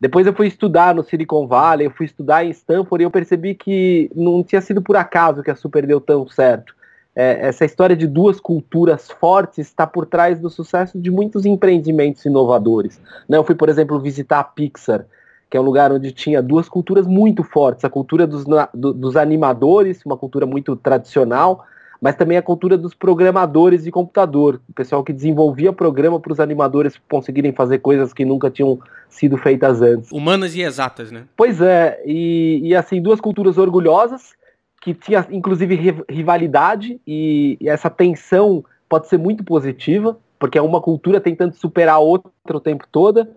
Depois 0.00 0.26
eu 0.26 0.32
fui 0.32 0.46
estudar 0.46 0.94
no 0.94 1.04
Silicon 1.04 1.46
Valley, 1.46 1.86
eu 1.86 1.90
fui 1.90 2.06
estudar 2.06 2.44
em 2.44 2.50
Stanford 2.50 3.02
e 3.02 3.06
eu 3.06 3.10
percebi 3.10 3.54
que 3.54 4.10
não 4.16 4.42
tinha 4.42 4.62
sido 4.62 4.80
por 4.80 4.96
acaso 4.96 5.42
que 5.42 5.50
a 5.50 5.54
Super 5.54 5.86
deu 5.86 6.00
tão 6.00 6.26
certo. 6.26 6.74
É, 7.14 7.48
essa 7.48 7.66
história 7.66 7.94
de 7.94 8.06
duas 8.06 8.40
culturas 8.40 9.10
fortes 9.10 9.66
está 9.66 9.86
por 9.86 10.06
trás 10.06 10.38
do 10.38 10.48
sucesso 10.48 10.98
de 10.98 11.10
muitos 11.10 11.44
empreendimentos 11.44 12.24
inovadores. 12.24 12.98
Né? 13.28 13.36
Eu 13.36 13.44
fui, 13.44 13.54
por 13.54 13.68
exemplo, 13.68 14.00
visitar 14.00 14.38
a 14.38 14.44
Pixar, 14.44 15.04
que 15.50 15.56
é 15.56 15.60
um 15.60 15.64
lugar 15.64 15.92
onde 15.92 16.12
tinha 16.12 16.40
duas 16.40 16.66
culturas 16.66 17.06
muito 17.06 17.44
fortes: 17.44 17.84
a 17.84 17.90
cultura 17.90 18.26
dos, 18.26 18.44
dos 18.72 19.16
animadores, 19.16 20.02
uma 20.06 20.16
cultura 20.16 20.46
muito 20.46 20.76
tradicional, 20.76 21.66
mas 22.00 22.16
também 22.16 22.38
a 22.38 22.42
cultura 22.42 22.78
dos 22.78 22.94
programadores 22.94 23.84
de 23.84 23.90
computador, 23.90 24.60
o 24.68 24.72
pessoal 24.72 25.04
que 25.04 25.12
desenvolvia 25.12 25.72
programa 25.72 26.18
para 26.18 26.32
os 26.32 26.40
animadores 26.40 26.98
conseguirem 27.08 27.52
fazer 27.52 27.78
coisas 27.78 28.14
que 28.14 28.24
nunca 28.24 28.50
tinham 28.50 28.78
sido 29.08 29.36
feitas 29.36 29.82
antes. 29.82 30.10
Humanas 30.10 30.54
e 30.54 30.62
exatas, 30.62 31.12
né? 31.12 31.24
Pois 31.36 31.60
é, 31.60 32.00
e, 32.06 32.60
e 32.62 32.74
assim, 32.74 33.02
duas 33.02 33.20
culturas 33.20 33.58
orgulhosas, 33.58 34.32
que 34.80 34.94
tinha 34.94 35.26
inclusive 35.30 36.02
rivalidade, 36.08 36.98
e, 37.06 37.58
e 37.60 37.68
essa 37.68 37.90
tensão 37.90 38.64
pode 38.88 39.08
ser 39.08 39.18
muito 39.18 39.44
positiva, 39.44 40.16
porque 40.38 40.56
é 40.56 40.62
uma 40.62 40.80
cultura 40.80 41.20
tentando 41.20 41.54
superar 41.54 41.96
a 41.96 41.98
outra 41.98 42.30
o 42.48 42.60
tempo 42.60 42.86
todo, 42.90 43.28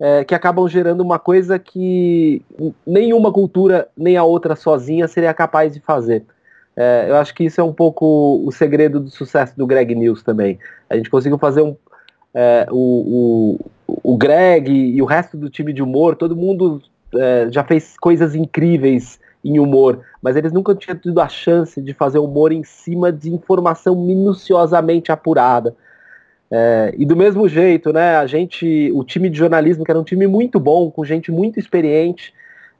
é, 0.00 0.24
que 0.24 0.34
acabam 0.34 0.66
gerando 0.68 1.00
uma 1.02 1.18
coisa 1.18 1.58
que 1.58 2.42
nenhuma 2.86 3.32
cultura 3.32 3.88
nem 3.96 4.16
a 4.16 4.24
outra 4.24 4.56
sozinha 4.56 5.06
seria 5.06 5.32
capaz 5.32 5.72
de 5.72 5.80
fazer. 5.80 6.24
É, 6.80 7.06
eu 7.08 7.16
acho 7.16 7.34
que 7.34 7.42
isso 7.42 7.60
é 7.60 7.64
um 7.64 7.72
pouco 7.72 8.40
o 8.46 8.52
segredo 8.52 9.00
do 9.00 9.10
sucesso 9.10 9.52
do 9.58 9.66
Greg 9.66 9.96
News 9.96 10.22
também. 10.22 10.60
A 10.88 10.96
gente 10.96 11.10
conseguiu 11.10 11.36
fazer 11.36 11.60
um. 11.60 11.76
É, 12.32 12.68
o, 12.70 13.58
o, 13.88 14.12
o 14.12 14.16
Greg 14.16 14.70
e 14.70 15.02
o 15.02 15.04
resto 15.04 15.36
do 15.36 15.50
time 15.50 15.72
de 15.72 15.82
humor, 15.82 16.14
todo 16.14 16.36
mundo 16.36 16.80
é, 17.16 17.48
já 17.50 17.64
fez 17.64 17.96
coisas 17.98 18.36
incríveis 18.36 19.18
em 19.44 19.58
humor, 19.58 20.02
mas 20.22 20.36
eles 20.36 20.52
nunca 20.52 20.72
tinham 20.72 20.96
tido 20.96 21.20
a 21.20 21.28
chance 21.28 21.82
de 21.82 21.92
fazer 21.94 22.20
humor 22.20 22.52
em 22.52 22.62
cima 22.62 23.10
de 23.10 23.34
informação 23.34 23.96
minuciosamente 23.96 25.10
apurada. 25.10 25.74
É, 26.48 26.94
e 26.96 27.04
do 27.04 27.16
mesmo 27.16 27.48
jeito, 27.48 27.92
né, 27.92 28.16
a 28.16 28.26
gente, 28.26 28.92
o 28.94 29.02
time 29.02 29.28
de 29.28 29.36
jornalismo, 29.36 29.84
que 29.84 29.90
era 29.90 29.98
um 29.98 30.04
time 30.04 30.28
muito 30.28 30.60
bom, 30.60 30.92
com 30.92 31.04
gente 31.04 31.32
muito 31.32 31.58
experiente, 31.58 32.32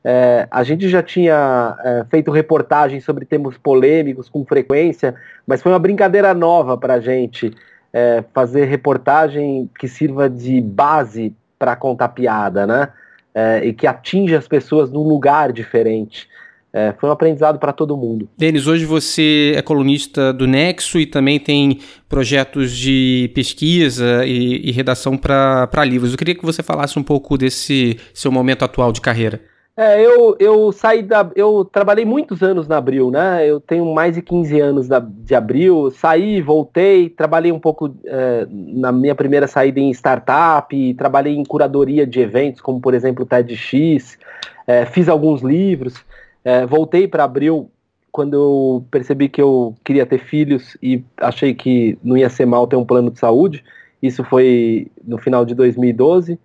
é, 0.05 0.47
a 0.51 0.63
gente 0.63 0.89
já 0.89 1.03
tinha 1.03 1.77
é, 1.85 2.05
feito 2.11 2.31
reportagens 2.31 3.05
sobre 3.05 3.25
temas 3.25 3.57
polêmicos 3.59 4.29
com 4.29 4.45
frequência, 4.45 5.15
mas 5.47 5.61
foi 5.61 5.73
uma 5.73 5.79
brincadeira 5.79 6.33
nova 6.33 6.77
para 6.77 6.95
a 6.95 7.01
gente 7.01 7.53
é, 7.93 8.23
fazer 8.33 8.67
reportagem 8.67 9.69
que 9.79 9.89
sirva 9.89 10.29
de 10.29 10.61
base 10.61 11.35
para 11.59 11.75
contar 11.75 12.09
piada, 12.11 12.67
né? 12.67 12.89
É, 13.35 13.65
e 13.65 13.73
que 13.73 13.87
atinja 13.87 14.39
as 14.39 14.49
pessoas 14.49 14.91
num 14.91 15.03
lugar 15.03 15.53
diferente. 15.53 16.29
É, 16.73 16.95
foi 16.99 17.09
um 17.09 17.13
aprendizado 17.13 17.59
para 17.59 17.73
todo 17.73 17.97
mundo. 17.97 18.29
Denis, 18.37 18.67
hoje 18.67 18.85
você 18.85 19.55
é 19.57 19.63
colunista 19.63 20.33
do 20.33 20.47
Nexo 20.47 20.99
e 20.99 21.07
também 21.07 21.41
tem 21.41 21.81
projetos 22.09 22.77
de 22.77 23.31
pesquisa 23.35 24.25
e, 24.27 24.69
e 24.69 24.71
redação 24.71 25.17
para 25.17 25.85
livros. 25.85 26.13
Eu 26.13 26.19
queria 26.19 26.35
que 26.35 26.45
você 26.45 26.63
falasse 26.63 26.99
um 26.99 27.03
pouco 27.03 27.39
desse 27.39 27.99
seu 28.13 28.31
momento 28.31 28.65
atual 28.65 28.93
de 28.93 29.01
carreira. 29.01 29.41
É, 29.81 30.05
eu, 30.05 30.37
eu 30.41 30.73
saí 30.73 31.05
da. 31.05 31.31
Eu 31.37 31.64
trabalhei 31.64 32.05
muitos 32.05 32.43
anos 32.43 32.67
na 32.67 32.79
Abril, 32.79 33.12
né? 33.12 33.49
Eu 33.49 33.61
tenho 33.61 33.87
mais 33.95 34.17
de 34.17 34.21
15 34.21 34.59
anos 34.59 34.88
da, 34.88 34.99
de 34.99 35.37
Abril. 35.37 35.88
Saí, 35.93 36.43
voltei, 36.43 37.09
trabalhei 37.09 37.53
um 37.53 37.61
pouco 37.61 37.95
é, 38.05 38.45
na 38.51 38.91
minha 38.91 39.14
primeira 39.14 39.47
saída 39.47 39.79
em 39.79 39.91
startup, 39.91 40.95
trabalhei 40.95 41.37
em 41.37 41.45
curadoria 41.45 42.05
de 42.05 42.19
eventos, 42.19 42.61
como 42.61 42.81
por 42.81 42.93
exemplo 42.93 43.23
o 43.23 43.27
TEDx, 43.27 44.19
é, 44.67 44.85
fiz 44.85 45.09
alguns 45.09 45.43
livros. 45.43 46.05
É, 46.45 46.67
voltei 46.67 47.07
para 47.07 47.23
Abril 47.23 47.71
quando 48.11 48.35
eu 48.35 48.85
percebi 48.91 49.29
que 49.29 49.41
eu 49.41 49.77
queria 49.85 50.05
ter 50.05 50.19
filhos 50.19 50.77
e 50.83 51.05
achei 51.19 51.55
que 51.55 51.97
não 52.03 52.17
ia 52.17 52.29
ser 52.29 52.47
mal 52.47 52.67
ter 52.67 52.75
um 52.75 52.85
plano 52.85 53.12
de 53.12 53.21
saúde. 53.21 53.62
Isso 54.03 54.25
foi 54.25 54.91
no 55.07 55.19
final 55.19 55.45
de 55.45 55.55
2012. 55.55 56.37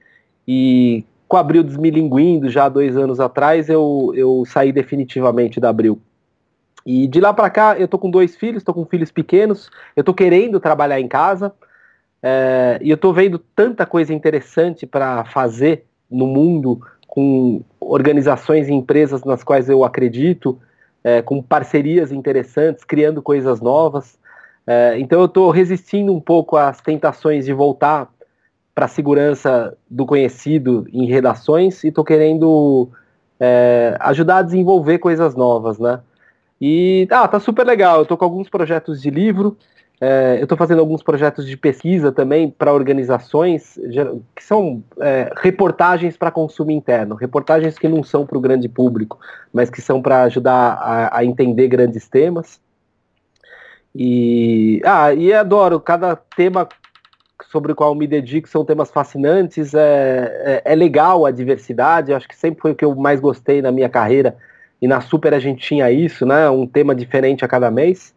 E 0.47 1.03
com 1.33 1.37
o 1.37 1.39
Abril 1.39 1.63
desmilinguindo 1.63 2.47
já 2.47 2.69
dois 2.69 2.95
anos 2.95 3.19
atrás, 3.19 3.67
eu, 3.67 4.13
eu 4.15 4.43
saí 4.45 4.71
definitivamente 4.71 5.59
da 5.59 5.69
Abril. 5.69 5.99
E 6.85 7.07
de 7.07 7.19
lá 7.19 7.33
para 7.33 7.49
cá, 7.49 7.75
eu 7.75 7.87
tô 7.87 7.97
com 7.97 8.11
dois 8.11 8.35
filhos, 8.35 8.61
tô 8.61 8.71
com 8.71 8.85
filhos 8.85 9.09
pequenos, 9.09 9.67
eu 9.95 10.03
tô 10.03 10.13
querendo 10.13 10.59
trabalhar 10.59 10.99
em 10.99 11.07
casa, 11.07 11.51
é, 12.21 12.77
e 12.83 12.91
eu 12.91 12.97
tô 12.97 13.11
vendo 13.11 13.39
tanta 13.39 13.83
coisa 13.83 14.13
interessante 14.13 14.85
para 14.85 15.25
fazer 15.25 15.85
no 16.07 16.27
mundo, 16.27 16.79
com 17.07 17.63
organizações 17.79 18.69
e 18.69 18.73
empresas 18.73 19.23
nas 19.23 19.43
quais 19.43 19.67
eu 19.67 19.83
acredito, 19.83 20.59
é, 21.03 21.23
com 21.23 21.41
parcerias 21.41 22.11
interessantes, 22.11 22.83
criando 22.83 23.23
coisas 23.23 23.59
novas. 23.59 24.19
É, 24.67 24.99
então 24.99 25.19
eu 25.19 25.25
estou 25.25 25.49
resistindo 25.49 26.13
um 26.13 26.21
pouco 26.21 26.57
às 26.57 26.79
tentações 26.79 27.43
de 27.43 27.53
voltar 27.53 28.12
para 28.73 28.87
segurança 28.87 29.75
do 29.89 30.05
conhecido 30.05 30.87
em 30.91 31.05
redações 31.05 31.83
e 31.83 31.89
estou 31.89 32.03
querendo 32.03 32.89
é, 33.39 33.95
ajudar 33.99 34.37
a 34.37 34.41
desenvolver 34.41 34.97
coisas 34.97 35.35
novas, 35.35 35.77
né? 35.77 35.99
E 36.59 37.07
ah, 37.11 37.27
tá 37.27 37.39
super 37.39 37.65
legal. 37.65 37.97
Eu 37.97 38.03
estou 38.03 38.17
com 38.17 38.25
alguns 38.25 38.49
projetos 38.49 39.01
de 39.01 39.09
livro, 39.09 39.57
é, 40.01 40.37
eu 40.39 40.43
estou 40.43 40.57
fazendo 40.57 40.79
alguns 40.79 41.03
projetos 41.03 41.45
de 41.45 41.55
pesquisa 41.55 42.11
também 42.11 42.49
para 42.49 42.73
organizações 42.73 43.79
que 44.35 44.43
são 44.43 44.83
é, 44.99 45.31
reportagens 45.37 46.17
para 46.17 46.31
consumo 46.31 46.71
interno, 46.71 47.15
reportagens 47.15 47.77
que 47.77 47.87
não 47.87 48.03
são 48.03 48.25
para 48.25 48.37
o 48.37 48.41
grande 48.41 48.67
público, 48.67 49.19
mas 49.53 49.69
que 49.69 49.81
são 49.81 50.01
para 50.01 50.23
ajudar 50.23 50.73
a, 50.73 51.19
a 51.19 51.25
entender 51.25 51.67
grandes 51.67 52.07
temas. 52.09 52.59
E 53.95 54.81
ah, 54.83 55.13
e 55.13 55.31
adoro 55.31 55.79
cada 55.79 56.15
tema 56.15 56.67
sobre 57.53 57.71
o 57.71 57.75
qual 57.75 57.93
me 57.93 58.07
dedico 58.07 58.49
são 58.49 58.65
temas 58.65 58.89
fascinantes. 58.89 59.75
É, 59.75 60.61
é, 60.65 60.73
é 60.73 60.75
legal 60.75 61.23
a 61.23 61.29
diversidade, 61.29 62.11
acho 62.11 62.27
que 62.27 62.35
sempre 62.35 62.59
foi 62.63 62.71
o 62.71 62.75
que 62.75 62.83
eu 62.83 62.95
mais 62.95 63.19
gostei 63.19 63.61
na 63.61 63.71
minha 63.71 63.87
carreira. 63.87 64.35
E 64.81 64.87
na 64.87 64.99
Super 64.99 65.35
a 65.35 65.39
gente 65.39 65.61
tinha 65.61 65.91
isso, 65.91 66.25
né? 66.25 66.49
Um 66.49 66.65
tema 66.65 66.95
diferente 66.95 67.45
a 67.45 67.47
cada 67.47 67.69
mês. 67.69 68.11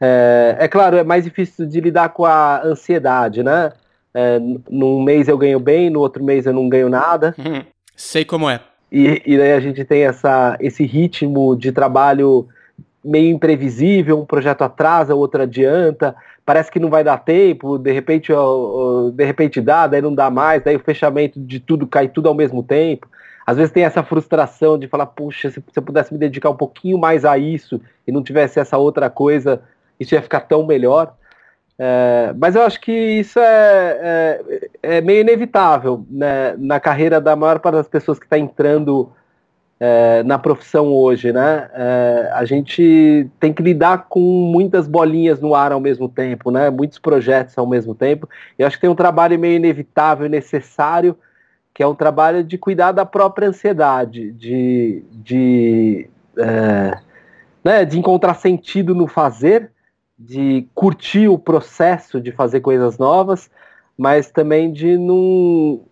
É, 0.00 0.56
é 0.60 0.68
claro, 0.68 0.96
é 0.96 1.02
mais 1.02 1.24
difícil 1.24 1.66
de 1.66 1.80
lidar 1.80 2.10
com 2.10 2.24
a 2.24 2.62
ansiedade, 2.64 3.42
né? 3.42 3.72
É, 4.14 4.38
num 4.70 5.02
mês 5.02 5.26
eu 5.26 5.36
ganho 5.36 5.58
bem, 5.58 5.90
no 5.90 5.98
outro 5.98 6.22
mês 6.22 6.46
eu 6.46 6.52
não 6.52 6.68
ganho 6.68 6.88
nada. 6.88 7.34
Uhum. 7.36 7.64
Sei 7.96 8.24
como 8.24 8.48
é. 8.48 8.60
E, 8.92 9.20
e 9.26 9.36
daí 9.36 9.52
a 9.54 9.60
gente 9.60 9.84
tem 9.84 10.04
essa, 10.04 10.56
esse 10.60 10.84
ritmo 10.84 11.56
de 11.56 11.72
trabalho 11.72 12.48
meio 13.04 13.34
imprevisível, 13.34 14.20
um 14.20 14.24
projeto 14.24 14.62
atrasa, 14.62 15.14
o 15.14 15.18
outro 15.18 15.42
adianta, 15.42 16.14
parece 16.48 16.72
que 16.72 16.80
não 16.80 16.88
vai 16.88 17.04
dar 17.04 17.18
tempo, 17.18 17.76
de 17.76 17.92
repente, 17.92 18.32
de 19.12 19.22
repente 19.22 19.60
dá, 19.60 19.86
daí 19.86 20.00
não 20.00 20.14
dá 20.14 20.30
mais, 20.30 20.64
daí 20.64 20.76
o 20.76 20.80
fechamento 20.80 21.38
de 21.38 21.60
tudo 21.60 21.86
cai 21.86 22.08
tudo 22.08 22.26
ao 22.26 22.34
mesmo 22.34 22.62
tempo. 22.62 23.06
Às 23.46 23.58
vezes 23.58 23.70
tem 23.70 23.84
essa 23.84 24.02
frustração 24.02 24.78
de 24.78 24.88
falar, 24.88 25.04
puxa, 25.04 25.50
se, 25.50 25.62
eu 25.76 25.82
pudesse 25.82 26.10
me 26.10 26.18
dedicar 26.18 26.48
um 26.48 26.56
pouquinho 26.56 26.96
mais 26.96 27.26
a 27.26 27.36
isso 27.36 27.78
e 28.06 28.10
não 28.10 28.22
tivesse 28.22 28.58
essa 28.58 28.78
outra 28.78 29.10
coisa, 29.10 29.60
isso 30.00 30.14
ia 30.14 30.22
ficar 30.22 30.40
tão 30.40 30.64
melhor. 30.64 31.12
É, 31.78 32.32
mas 32.38 32.56
eu 32.56 32.62
acho 32.62 32.80
que 32.80 32.92
isso 32.92 33.38
é, 33.38 34.40
é, 34.82 34.96
é 34.96 35.00
meio 35.02 35.20
inevitável 35.20 36.06
né, 36.10 36.54
na 36.56 36.80
carreira 36.80 37.20
da 37.20 37.36
maior 37.36 37.58
parte 37.58 37.74
das 37.74 37.88
pessoas 37.88 38.18
que 38.18 38.24
está 38.24 38.38
entrando 38.38 39.12
é, 39.80 40.22
na 40.24 40.38
profissão 40.38 40.88
hoje, 40.88 41.32
né? 41.32 41.70
É, 41.72 42.30
a 42.34 42.44
gente 42.44 43.28
tem 43.38 43.52
que 43.52 43.62
lidar 43.62 44.06
com 44.08 44.20
muitas 44.20 44.88
bolinhas 44.88 45.40
no 45.40 45.54
ar 45.54 45.70
ao 45.70 45.80
mesmo 45.80 46.08
tempo, 46.08 46.50
né? 46.50 46.68
Muitos 46.68 46.98
projetos 46.98 47.56
ao 47.56 47.66
mesmo 47.66 47.94
tempo. 47.94 48.28
Eu 48.58 48.66
acho 48.66 48.76
que 48.76 48.80
tem 48.80 48.90
um 48.90 48.94
trabalho 48.94 49.38
meio 49.38 49.56
inevitável 49.56 50.28
necessário, 50.28 51.16
que 51.72 51.82
é 51.82 51.86
um 51.86 51.94
trabalho 51.94 52.42
de 52.42 52.58
cuidar 52.58 52.90
da 52.90 53.06
própria 53.06 53.48
ansiedade, 53.48 54.32
de, 54.32 55.04
de, 55.12 56.10
é, 56.36 56.98
né, 57.62 57.84
de 57.84 57.98
encontrar 57.98 58.34
sentido 58.34 58.96
no 58.96 59.06
fazer, 59.06 59.70
de 60.18 60.66
curtir 60.74 61.28
o 61.28 61.38
processo 61.38 62.20
de 62.20 62.32
fazer 62.32 62.60
coisas 62.60 62.98
novas, 62.98 63.48
mas 63.96 64.28
também 64.28 64.72
de 64.72 64.98
não, 64.98 65.82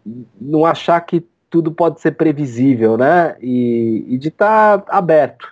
não 0.40 0.66
achar 0.66 1.00
que 1.02 1.24
tudo 1.50 1.70
pode 1.70 2.00
ser 2.00 2.12
previsível, 2.12 2.96
né? 2.96 3.36
E, 3.40 4.04
e 4.08 4.18
de 4.18 4.28
estar 4.28 4.78
tá 4.78 4.96
aberto. 4.96 5.48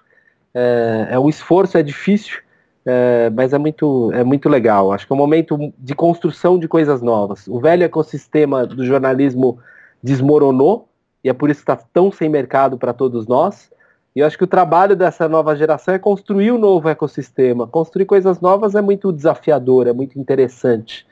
É, 0.53 1.09
é 1.11 1.19
um 1.19 1.29
esforço, 1.29 1.77
é 1.77 1.83
difícil, 1.83 2.39
é, 2.85 3.31
mas 3.31 3.53
é 3.53 3.59
muito, 3.59 4.11
é 4.13 4.23
muito 4.23 4.49
legal. 4.49 4.93
Acho 4.93 5.07
que 5.07 5.13
é 5.13 5.17
um 5.17 5.19
momento 5.19 5.73
de 5.79 5.95
construção 5.95 6.59
de 6.59 6.69
coisas 6.69 7.03
novas. 7.03 7.47
O 7.49 7.59
velho 7.61 7.85
ecossistema 7.85 8.67
do 8.67 8.85
jornalismo 8.85 9.59
desmoronou, 10.03 10.89
e 11.23 11.29
é 11.29 11.33
por 11.33 11.51
isso 11.51 11.65
que 11.65 11.71
está 11.71 11.83
tão 11.93 12.13
sem 12.13 12.29
mercado 12.29 12.77
para 12.77 12.93
todos 12.93 13.27
nós. 13.27 13.71
E 14.15 14.21
eu 14.21 14.27
acho 14.27 14.39
que 14.39 14.45
o 14.45 14.49
trabalho 14.49 14.95
dessa 14.95 15.29
nova 15.29 15.57
geração 15.57 15.95
é 15.95 15.99
construir 15.99 16.53
um 16.53 16.59
novo 16.59 16.89
ecossistema. 16.89 17.67
Construir 17.67 18.05
coisas 18.05 18.41
novas 18.41 18.75
é 18.75 18.81
muito 18.81 19.13
desafiador, 19.13 19.89
é 19.89 19.93
muito 19.93 20.19
interessante 20.19 21.05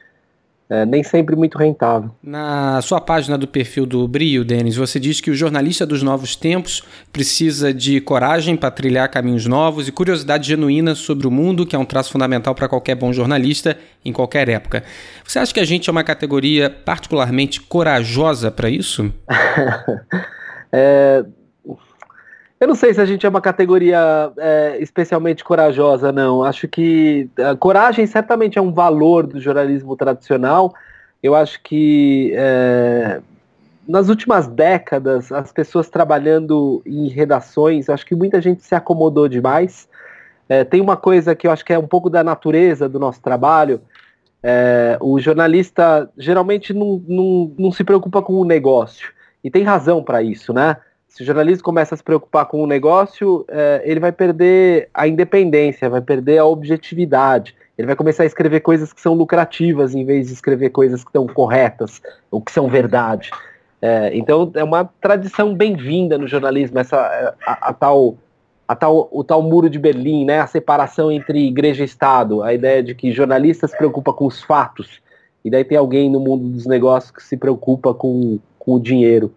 é, 0.73 0.87
nem 0.87 1.03
sempre 1.03 1.37
muito 1.37 1.59
rentável. 1.59 2.11
Na 2.23 2.81
sua 2.81 2.99
página 2.99 3.37
do 3.37 3.47
perfil 3.47 3.85
do 3.85 4.09
Brio, 4.09 4.43
Denis, 4.43 4.75
você 4.75 4.99
diz 4.99 5.21
que 5.21 5.31
o 5.31 5.35
jornalista 5.35 5.85
dos 5.85 6.03
novos 6.03 6.35
tempos 6.35 6.83
precisa 7.13 7.75
de 7.75 8.01
coragem 8.01 8.57
para 8.57 8.71
trilhar 8.71 9.07
caminhos 9.11 9.45
novos 9.45 9.87
e 9.87 9.93
curiosidade 9.93 10.49
genuína 10.49 10.95
sobre 10.95 11.27
o 11.27 11.31
mundo, 11.31 11.67
que 11.67 11.77
é 11.77 11.79
um 11.79 11.85
traço 11.85 12.11
fundamental 12.11 12.55
para 12.55 12.69
qualquer 12.69 12.95
bom 12.95 13.13
jornalista 13.13 13.77
em 14.03 14.15
qualquer 14.15 14.49
época. 14.49 14.83
Você 15.27 15.39
acha 15.39 15.53
que 15.53 15.61
a 15.61 15.65
gente 15.67 15.91
é 15.91 15.93
uma 15.93 16.03
categoria 16.03 16.71
particularmente 16.71 17.61
corajosa 17.61 18.51
para 18.51 18.71
isso? 18.71 19.13
é, 20.73 21.23
eu 22.63 22.69
não 22.69 22.77
sei 22.77 22.95
se 22.95 23.01
a 23.01 23.05
gente 23.05 23.27
é 23.27 23.29
uma 23.29 23.41
categoria 23.41 24.33
é, 24.39 24.77
especialmente 24.79 25.43
corajosa, 25.43 26.13
não. 26.13 26.45
Acho 26.45 26.69
que 26.69 27.29
a 27.37 27.57
coragem 27.57 28.07
certamente 28.07 28.57
é 28.57 28.63
um 28.63 28.73
valor 28.73 29.27
do 29.27 29.41
jornalismo 29.41 29.97
tradicional. 29.97 30.73
Eu 31.21 31.35
acho 31.35 31.61
que 31.61 32.33
é, 32.37 33.21
nas 33.87 34.09
últimas 34.09 34.47
décadas, 34.47 35.33
as 35.33 35.51
pessoas 35.51 35.91
trabalhando 35.91 36.81
em 36.87 37.09
redações, 37.09 37.89
acho 37.89 38.07
que 38.07 38.15
muita 38.15 38.41
gente 38.41 38.63
se 38.63 38.77
acomodou 38.77 39.27
demais. 39.27 39.89
É, 40.49 40.63
tem 40.63 40.81
uma 40.81 40.97
coisa 40.97 41.35
que 41.35 41.49
eu 41.49 41.51
acho 41.51 41.65
que 41.65 41.73
é 41.73 41.79
um 41.81 41.89
pouco 41.89 42.09
da 42.09 42.23
natureza 42.23 42.89
do 42.89 43.01
nosso 43.01 43.21
trabalho. 43.21 43.81
É, 44.41 44.97
o 45.01 45.19
jornalista 45.19 46.09
geralmente 46.17 46.73
não, 46.73 47.03
não, 47.09 47.53
não 47.59 47.73
se 47.73 47.83
preocupa 47.83 48.23
com 48.23 48.35
o 48.35 48.45
negócio. 48.45 49.13
E 49.43 49.51
tem 49.51 49.65
razão 49.65 50.01
para 50.01 50.23
isso, 50.23 50.53
né? 50.53 50.77
Se 51.13 51.23
o 51.23 51.27
jornalista 51.27 51.63
começa 51.63 51.95
a 51.95 51.99
se 51.99 52.03
preocupar 52.03 52.47
com 52.47 52.63
o 52.63 52.67
negócio, 52.67 53.45
é, 53.49 53.83
ele 53.85 54.01
vai 54.01 54.11
perder 54.11 54.89
a 54.95 55.07
independência, 55.07 55.91
vai 55.91 56.01
perder 56.01 56.39
a 56.39 56.47
objetividade. 56.47 57.55
Ele 57.77 57.87
vai 57.87 57.95
começar 57.95 58.23
a 58.23 58.27
escrever 58.27 58.61
coisas 58.61 58.95
que 58.95 59.01
são 59.01 59.13
lucrativas 59.13 59.95
em 59.95 60.07
vez 60.07 60.29
de 60.29 60.33
escrever 60.33 60.71
coisas 60.71 61.05
que 61.05 61.11
estão 61.11 61.27
corretas 61.27 62.01
ou 62.31 62.41
que 62.41 62.51
são 62.51 62.67
verdade. 62.67 63.31
É, 63.83 64.11
então 64.17 64.51
é 64.55 64.65
uma 64.65 64.89
tradição 65.03 65.55
bem-vinda 65.55 66.17
no 66.17 66.27
jornalismo 66.27 66.79
essa 66.79 66.97
é, 66.97 67.35
a, 67.47 67.69
a, 67.69 67.73
tal 67.75 68.17
a 68.67 68.75
tal 68.75 69.07
o 69.13 69.23
tal 69.23 69.43
muro 69.43 69.69
de 69.69 69.79
Berlim, 69.79 70.25
né? 70.25 70.41
A 70.41 70.47
separação 70.47 71.13
entre 71.13 71.47
igreja 71.47 71.83
e 71.83 71.85
Estado, 71.85 72.43
a 72.43 72.55
ideia 72.55 72.83
de 72.83 72.95
que 72.95 73.13
jornalista 73.13 73.69
se 73.69 73.77
preocupa 73.77 74.15
com 74.15 74.25
os 74.25 74.43
fatos 74.43 75.03
e 75.45 75.51
daí 75.51 75.63
tem 75.63 75.77
alguém 75.77 76.09
no 76.09 76.21
mundo 76.21 76.49
dos 76.49 76.65
negócios 76.65 77.11
que 77.11 77.23
se 77.23 77.37
preocupa 77.37 77.93
com, 77.93 78.39
com 78.59 78.77
o 78.77 78.81
dinheiro. 78.81 79.31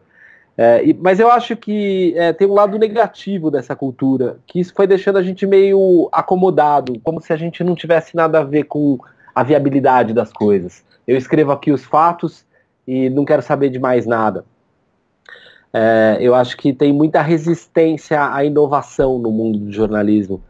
É, 0.57 0.85
e, 0.85 0.93
mas 0.93 1.19
eu 1.19 1.29
acho 1.29 1.55
que 1.55 2.13
é, 2.15 2.31
tem 2.31 2.47
um 2.47 2.53
lado 2.53 2.77
negativo 2.77 3.51
dessa 3.51 3.75
cultura, 3.75 4.37
que 4.47 4.59
isso 4.59 4.73
foi 4.73 4.87
deixando 4.87 5.17
a 5.17 5.23
gente 5.23 5.45
meio 5.45 6.07
acomodado, 6.11 6.99
como 7.03 7.19
se 7.19 7.33
a 7.33 7.35
gente 7.35 7.63
não 7.63 7.75
tivesse 7.75 8.15
nada 8.15 8.39
a 8.39 8.43
ver 8.43 8.63
com 8.63 8.97
a 9.33 9.43
viabilidade 9.43 10.13
das 10.13 10.31
coisas. 10.31 10.83
Eu 11.05 11.17
escrevo 11.17 11.51
aqui 11.51 11.71
os 11.71 11.83
fatos 11.83 12.45
e 12.87 13.09
não 13.09 13.25
quero 13.25 13.41
saber 13.41 13.69
de 13.69 13.79
mais 13.79 14.05
nada. 14.05 14.45
É, 15.73 16.17
eu 16.21 16.33
acho 16.33 16.55
que 16.55 16.71
tem 16.71 16.93
muita 16.93 17.21
resistência 17.21 18.33
à 18.33 18.45
inovação 18.45 19.19
no 19.19 19.29
mundo 19.29 19.59
do 19.59 19.71
jornalismo. 19.71 20.41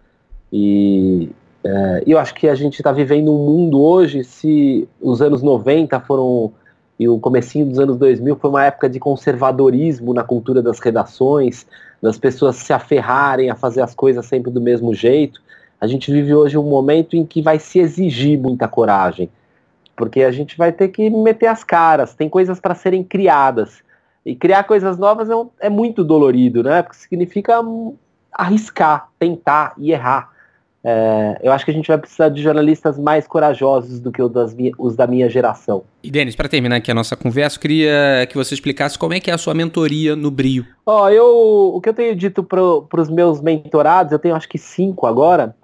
E 0.54 1.32
é, 1.63 2.04
eu 2.06 2.20
acho 2.20 2.36
que 2.36 2.48
a 2.48 2.54
gente 2.54 2.76
está 2.76 2.91
vivendo 2.91 3.34
um 3.34 3.44
mundo 3.44 3.82
hoje, 3.82 4.24
se 4.24 4.88
os 5.02 5.24
anos 5.24 5.41
90 5.41 6.00
foram 6.02 6.54
e 6.99 7.10
o 7.10 7.19
comecinho 7.19 7.65
dos 7.65 7.79
anos 7.79 7.97
2000 7.97 8.38
foi 8.38 8.49
uma 8.49 8.63
época 8.63 8.89
de 8.89 8.99
conservadorismo 8.99 10.13
na 10.13 10.23
cultura 10.23 10.62
das 10.62 10.79
redações, 10.79 11.65
das 12.01 12.17
pessoas 12.17 12.55
se 12.55 12.71
aferrarem 12.71 13.49
a 13.49 13.55
fazer 13.55 13.81
as 13.81 13.93
coisas 13.93 14.25
sempre 14.25 14.49
do 14.51 14.62
mesmo 14.62 14.93
jeito. 14.93 15.41
A 15.79 15.88
gente 15.88 16.12
vive 16.12 16.34
hoje 16.34 16.58
um 16.58 16.63
momento 16.63 17.15
em 17.15 17.25
que 17.25 17.41
vai 17.41 17.60
se 17.60 17.79
exigir 17.79 18.39
muita 18.39 18.67
coragem, 18.67 19.29
porque 19.95 20.23
a 20.23 20.31
gente 20.31 20.58
vai 20.58 20.71
ter 20.71 20.88
que 20.88 21.10
meter 21.10 21.47
as 21.47 21.63
caras, 21.63 22.13
tem 22.13 22.29
coisas 22.29 22.60
para 22.60 22.75
serem 22.75 23.03
criadas. 23.03 23.84
E 24.25 24.36
criar 24.36 24.63
coisas 24.63 24.97
novas 24.97 25.29
é, 25.29 25.34
é 25.67 25.69
muito 25.69 26.03
dolorido, 26.03 26.63
né? 26.63 26.81
Porque 26.81 26.97
significa 26.97 27.62
arriscar, 28.34 29.10
tentar 29.19 29.73
e 29.77 29.91
errar. 29.91 30.31
É, 30.88 31.39
eu 31.41 31.52
acho 31.52 31.65
que 31.65 31.71
a 31.71 31.74
gente 31.74 31.88
vai 31.88 31.98
precisar 31.98 32.30
de 32.30 32.43
jornalistas 32.43 33.00
mais 33.00 33.26
corajosos 33.26 34.00
do 34.00 34.12
que 34.12 34.21
os, 34.21 34.95
da 34.95 35.08
minha 35.08 35.28
geração. 35.28 35.84
E 36.04 36.12
Denis, 36.12 36.36
para 36.36 36.48
terminar 36.48 36.76
aqui 36.76 36.91
a 36.91 36.93
nossa 36.93 37.15
conversa, 37.15 37.58
eu 37.58 37.62
queria 37.62 38.28
que 38.30 38.38
você 38.38 38.54
explicasse 38.54 38.95
como 38.95 39.15
é 39.15 39.19
que 39.19 39.32
é 39.32 39.34
a 39.34 39.38
sua 39.39 39.56
mentoria 39.56 40.15
no 40.15 40.30
Brio. 40.30 40.63
Ó, 40.86 41.06
oh, 41.06 41.10
eu, 41.10 41.26
o 41.74 41.82
que 41.82 41.89
eu 41.89 41.93
tenho 41.95 42.15
dito 42.15 42.43
para 42.43 43.02
os 43.02 43.10
meus 43.10 43.41
mentorados, 43.41 44.12
eu 44.12 44.19
tenho 44.19 44.36
acho 44.36 44.48
que 44.48 44.60
cinco 44.60 45.08
agora, 45.08 45.56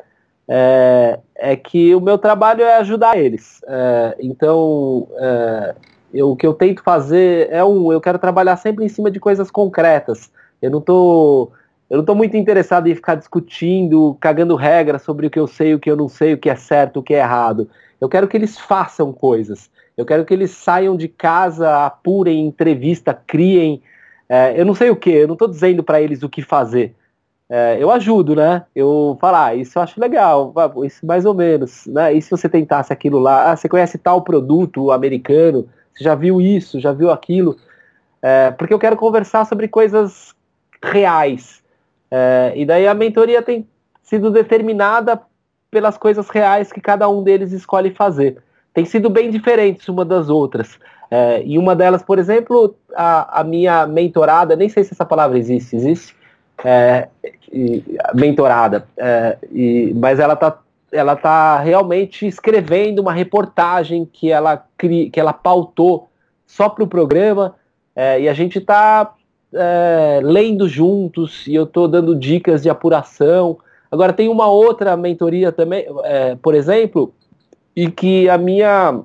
é, 0.47 1.19
é 1.35 1.55
que 1.55 1.93
o 1.93 2.01
meu 2.01 2.17
trabalho 2.17 2.63
é 2.63 2.77
ajudar 2.77 3.15
eles. 3.15 3.61
É, 3.67 4.15
então, 4.19 5.07
é, 5.19 5.75
eu, 6.11 6.31
o 6.31 6.35
que 6.35 6.47
eu 6.47 6.53
tento 6.55 6.81
fazer 6.81 7.47
é 7.51 7.63
um, 7.63 7.93
eu 7.93 8.01
quero 8.01 8.17
trabalhar 8.17 8.57
sempre 8.57 8.83
em 8.83 8.89
cima 8.89 9.11
de 9.11 9.19
coisas 9.19 9.51
concretas. 9.51 10.31
Eu 10.59 10.71
não 10.71 10.79
estou 10.79 11.51
eu 11.91 11.97
não 11.97 12.03
estou 12.03 12.15
muito 12.15 12.37
interessado 12.37 12.87
em 12.87 12.95
ficar 12.95 13.15
discutindo, 13.15 14.15
cagando 14.21 14.55
regras 14.55 15.01
sobre 15.01 15.27
o 15.27 15.29
que 15.29 15.37
eu 15.37 15.45
sei, 15.45 15.73
o 15.73 15.79
que 15.79 15.91
eu 15.91 15.97
não 15.97 16.07
sei, 16.07 16.33
o 16.33 16.37
que 16.37 16.49
é 16.49 16.55
certo, 16.55 17.01
o 17.01 17.03
que 17.03 17.13
é 17.13 17.17
errado. 17.17 17.69
Eu 17.99 18.07
quero 18.07 18.29
que 18.29 18.37
eles 18.37 18.57
façam 18.57 19.11
coisas. 19.11 19.69
Eu 19.97 20.05
quero 20.05 20.23
que 20.23 20.33
eles 20.33 20.51
saiam 20.51 20.95
de 20.95 21.09
casa, 21.09 21.85
apurem 21.85 22.47
entrevista, 22.47 23.13
criem. 23.13 23.81
É, 24.29 24.57
eu 24.57 24.65
não 24.65 24.73
sei 24.73 24.89
o 24.89 24.95
que, 24.95 25.09
eu 25.09 25.27
não 25.27 25.33
estou 25.33 25.49
dizendo 25.49 25.83
para 25.83 26.01
eles 26.01 26.23
o 26.23 26.29
que 26.29 26.41
fazer. 26.41 26.95
É, 27.49 27.75
eu 27.77 27.91
ajudo, 27.91 28.37
né? 28.37 28.63
Eu 28.73 29.17
falar, 29.19 29.47
ah, 29.47 29.55
isso 29.55 29.77
eu 29.77 29.83
acho 29.83 29.99
legal, 29.99 30.53
isso 30.85 31.05
mais 31.05 31.25
ou 31.25 31.33
menos, 31.33 31.87
né? 31.87 32.13
E 32.13 32.21
se 32.21 32.31
você 32.31 32.47
tentasse 32.47 32.93
aquilo 32.93 33.19
lá? 33.19 33.51
Ah, 33.51 33.57
você 33.57 33.67
conhece 33.67 33.97
tal 33.97 34.21
produto 34.21 34.93
americano? 34.93 35.67
Você 35.93 36.05
já 36.05 36.15
viu 36.15 36.39
isso? 36.39 36.79
Já 36.79 36.93
viu 36.93 37.11
aquilo? 37.11 37.57
É, 38.21 38.49
porque 38.51 38.73
eu 38.73 38.79
quero 38.79 38.95
conversar 38.95 39.45
sobre 39.45 39.67
coisas 39.67 40.33
reais, 40.81 41.60
é, 42.11 42.51
e 42.55 42.65
daí 42.65 42.85
a 42.87 42.93
mentoria 42.93 43.41
tem 43.41 43.65
sido 44.03 44.29
determinada 44.29 45.21
pelas 45.71 45.97
coisas 45.97 46.29
reais 46.29 46.71
que 46.71 46.81
cada 46.81 47.07
um 47.07 47.23
deles 47.23 47.53
escolhe 47.53 47.91
fazer. 47.91 48.37
têm 48.73 48.83
sido 48.83 49.09
bem 49.09 49.31
diferentes 49.31 49.87
uma 49.87 50.03
das 50.03 50.29
outras. 50.29 50.77
É, 51.09 51.41
e 51.43 51.57
uma 51.57 51.75
delas, 51.75 52.03
por 52.03 52.19
exemplo, 52.19 52.75
a, 52.93 53.39
a, 53.39 53.43
minha 53.43 53.85
mentorada, 53.85 54.55
nem 54.55 54.69
sei 54.69 54.83
se 54.83 54.93
essa 54.93 55.05
palavra 55.05 55.37
existe, 55.37 55.75
existe? 55.75 56.15
É, 56.63 57.07
e, 57.51 57.83
mentorada, 58.13 58.85
é, 58.95 59.37
e, 59.51 59.93
mas 59.95 60.19
ela 60.19 60.33
está 60.33 60.59
ela 60.91 61.15
tá 61.15 61.57
realmente 61.59 62.27
escrevendo 62.27 62.99
uma 62.99 63.13
reportagem 63.13 64.05
que 64.05 64.29
ela, 64.29 64.65
cri, 64.77 65.09
que 65.09 65.19
ela 65.19 65.31
pautou 65.31 66.09
só 66.45 66.67
para 66.67 66.83
o 66.83 66.87
programa, 66.87 67.55
é, 67.95 68.21
e 68.21 68.27
a 68.27 68.33
gente 68.33 68.57
está 68.57 69.13
é, 69.53 70.19
lendo 70.23 70.67
juntos, 70.67 71.45
e 71.47 71.55
eu 71.55 71.63
estou 71.63 71.87
dando 71.87 72.15
dicas 72.15 72.63
de 72.63 72.69
apuração. 72.69 73.57
Agora, 73.91 74.13
tem 74.13 74.29
uma 74.29 74.47
outra 74.47 74.95
mentoria 74.95 75.51
também, 75.51 75.85
é, 76.03 76.35
por 76.35 76.55
exemplo, 76.55 77.13
e 77.75 77.89
que 77.89 78.29
a 78.29 78.37
minha 78.37 79.01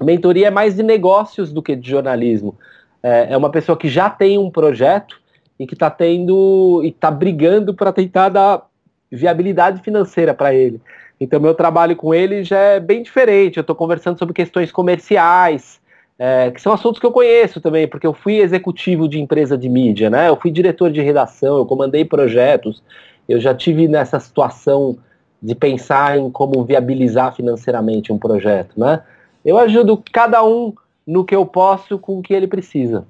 mentoria 0.00 0.48
é 0.48 0.50
mais 0.50 0.76
de 0.76 0.82
negócios 0.82 1.52
do 1.52 1.62
que 1.62 1.74
de 1.76 1.90
jornalismo. 1.90 2.56
É, 3.02 3.32
é 3.32 3.36
uma 3.36 3.50
pessoa 3.50 3.76
que 3.76 3.88
já 3.88 4.10
tem 4.10 4.38
um 4.38 4.50
projeto 4.50 5.20
e 5.58 5.66
que 5.66 5.74
está 5.74 5.90
tendo 5.90 6.80
e 6.84 6.88
está 6.88 7.10
brigando 7.10 7.74
para 7.74 7.92
tentar 7.92 8.28
dar 8.30 8.66
viabilidade 9.10 9.82
financeira 9.82 10.32
para 10.32 10.54
ele. 10.54 10.80
Então, 11.20 11.38
meu 11.38 11.54
trabalho 11.54 11.96
com 11.96 12.14
ele 12.14 12.42
já 12.42 12.58
é 12.58 12.80
bem 12.80 13.02
diferente. 13.02 13.58
Eu 13.58 13.62
estou 13.62 13.76
conversando 13.76 14.18
sobre 14.18 14.32
questões 14.32 14.72
comerciais, 14.72 15.79
é, 16.22 16.50
que 16.50 16.60
são 16.60 16.74
assuntos 16.74 17.00
que 17.00 17.06
eu 17.06 17.10
conheço 17.10 17.62
também, 17.62 17.88
porque 17.88 18.06
eu 18.06 18.12
fui 18.12 18.40
executivo 18.40 19.08
de 19.08 19.18
empresa 19.18 19.56
de 19.56 19.70
mídia, 19.70 20.10
né? 20.10 20.28
Eu 20.28 20.36
fui 20.36 20.50
diretor 20.50 20.92
de 20.92 21.00
redação, 21.00 21.56
eu 21.56 21.64
comandei 21.64 22.04
projetos, 22.04 22.82
eu 23.26 23.40
já 23.40 23.54
tive 23.54 23.88
nessa 23.88 24.20
situação 24.20 24.98
de 25.42 25.54
pensar 25.54 26.18
em 26.18 26.30
como 26.30 26.62
viabilizar 26.62 27.34
financeiramente 27.34 28.12
um 28.12 28.18
projeto, 28.18 28.78
né? 28.78 29.02
Eu 29.42 29.56
ajudo 29.56 30.04
cada 30.12 30.44
um 30.44 30.74
no 31.06 31.24
que 31.24 31.34
eu 31.34 31.46
posso 31.46 31.98
com 31.98 32.18
o 32.18 32.22
que 32.22 32.34
ele 32.34 32.46
precisa. 32.46 33.06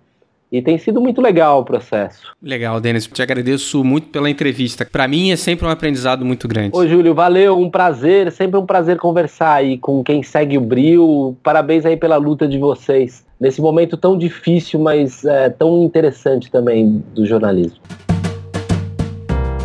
E 0.50 0.60
tem 0.60 0.76
sido 0.78 1.00
muito 1.00 1.20
legal 1.20 1.60
o 1.60 1.64
processo. 1.64 2.34
Legal, 2.42 2.80
Denis. 2.80 3.06
Te 3.06 3.22
agradeço 3.22 3.84
muito 3.84 4.08
pela 4.08 4.28
entrevista. 4.28 4.84
Para 4.84 5.06
mim 5.06 5.30
é 5.30 5.36
sempre 5.36 5.66
um 5.66 5.70
aprendizado 5.70 6.24
muito 6.24 6.48
grande. 6.48 6.76
Ô, 6.76 6.86
Júlio, 6.86 7.14
valeu, 7.14 7.56
um 7.58 7.70
prazer. 7.70 8.32
Sempre 8.32 8.58
um 8.58 8.66
prazer 8.66 8.98
conversar 8.98 9.54
aí 9.54 9.78
com 9.78 10.02
quem 10.02 10.22
segue 10.22 10.58
o 10.58 10.60
Bril. 10.60 11.36
Parabéns 11.42 11.86
aí 11.86 11.96
pela 11.96 12.16
luta 12.16 12.48
de 12.48 12.58
vocês. 12.58 13.24
Nesse 13.40 13.60
momento 13.60 13.96
tão 13.96 14.18
difícil, 14.18 14.80
mas 14.80 15.24
é, 15.24 15.48
tão 15.48 15.84
interessante 15.84 16.50
também 16.50 17.02
do 17.14 17.24
jornalismo. 17.24 17.78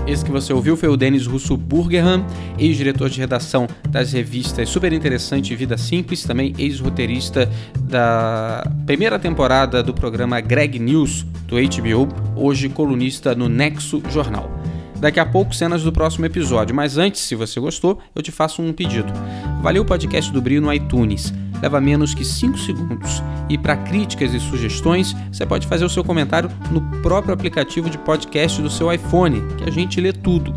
Esse 0.08 0.24
que 0.24 0.32
você 0.32 0.54
ouviu 0.54 0.78
foi 0.78 0.88
o 0.88 0.96
Denis 0.96 1.26
Russo 1.26 1.58
Burgerham, 1.58 2.24
ex-diretor 2.60 3.10
de 3.10 3.20
redação 3.20 3.68
das 3.89 4.13
revistas 4.13 4.70
Super 4.70 4.94
Interessante 4.94 5.56
Vida 5.56 5.78
Simples, 5.78 6.24
também 6.24 6.54
ex-roteirista 6.60 7.50
da 7.80 8.70
primeira 8.86 9.18
temporada 9.18 9.82
do 9.82 9.96
programa 9.96 10.39
Greg 10.41 10.78
News 10.78 11.26
do 11.48 11.56
HBO, 11.56 12.08
hoje 12.36 12.70
colunista 12.70 13.34
no 13.34 13.50
Nexo 13.50 14.02
Jornal. 14.12 14.52
Daqui 15.00 15.20
a 15.20 15.26
pouco, 15.26 15.56
cenas 15.56 15.84
do 15.84 15.91
próximo 15.91 16.26
episódio, 16.26 16.76
mas 16.76 17.00
antes, 17.00 17.22
se 17.22 17.34
você 17.34 17.60
gostou, 17.60 18.00
eu 18.13 18.22
te 18.22 18.32
faço 18.32 18.62
um 18.62 18.72
pedido. 18.72 19.12
Valeu 19.62 19.82
o 19.82 19.86
podcast 19.86 20.32
do 20.32 20.41
Brio 20.41 20.62
no 20.62 20.72
iTunes 20.72 21.34
leva 21.65 21.82
menos 21.82 22.13
que 22.13 22.23
5 22.23 22.60
segundos. 22.60 23.23
E 23.49 23.58
para 23.58 23.75
críticas 23.75 24.32
e 24.36 24.39
sugestões, 24.39 25.15
você 25.32 25.47
pode 25.47 25.65
fazer 25.65 25.84
o 25.84 25.89
seu 25.89 26.04
comentário 26.04 26.47
no 26.69 26.80
próprio 27.01 27.34
aplicativo 27.34 27.89
de 27.89 27.97
podcast 27.97 28.62
do 28.62 28.69
seu 28.69 28.93
iPhone, 28.93 29.41
que 29.58 29.63
a 29.67 29.71
gente 29.71 29.99
lê 29.99 30.13
tudo. 30.13 30.54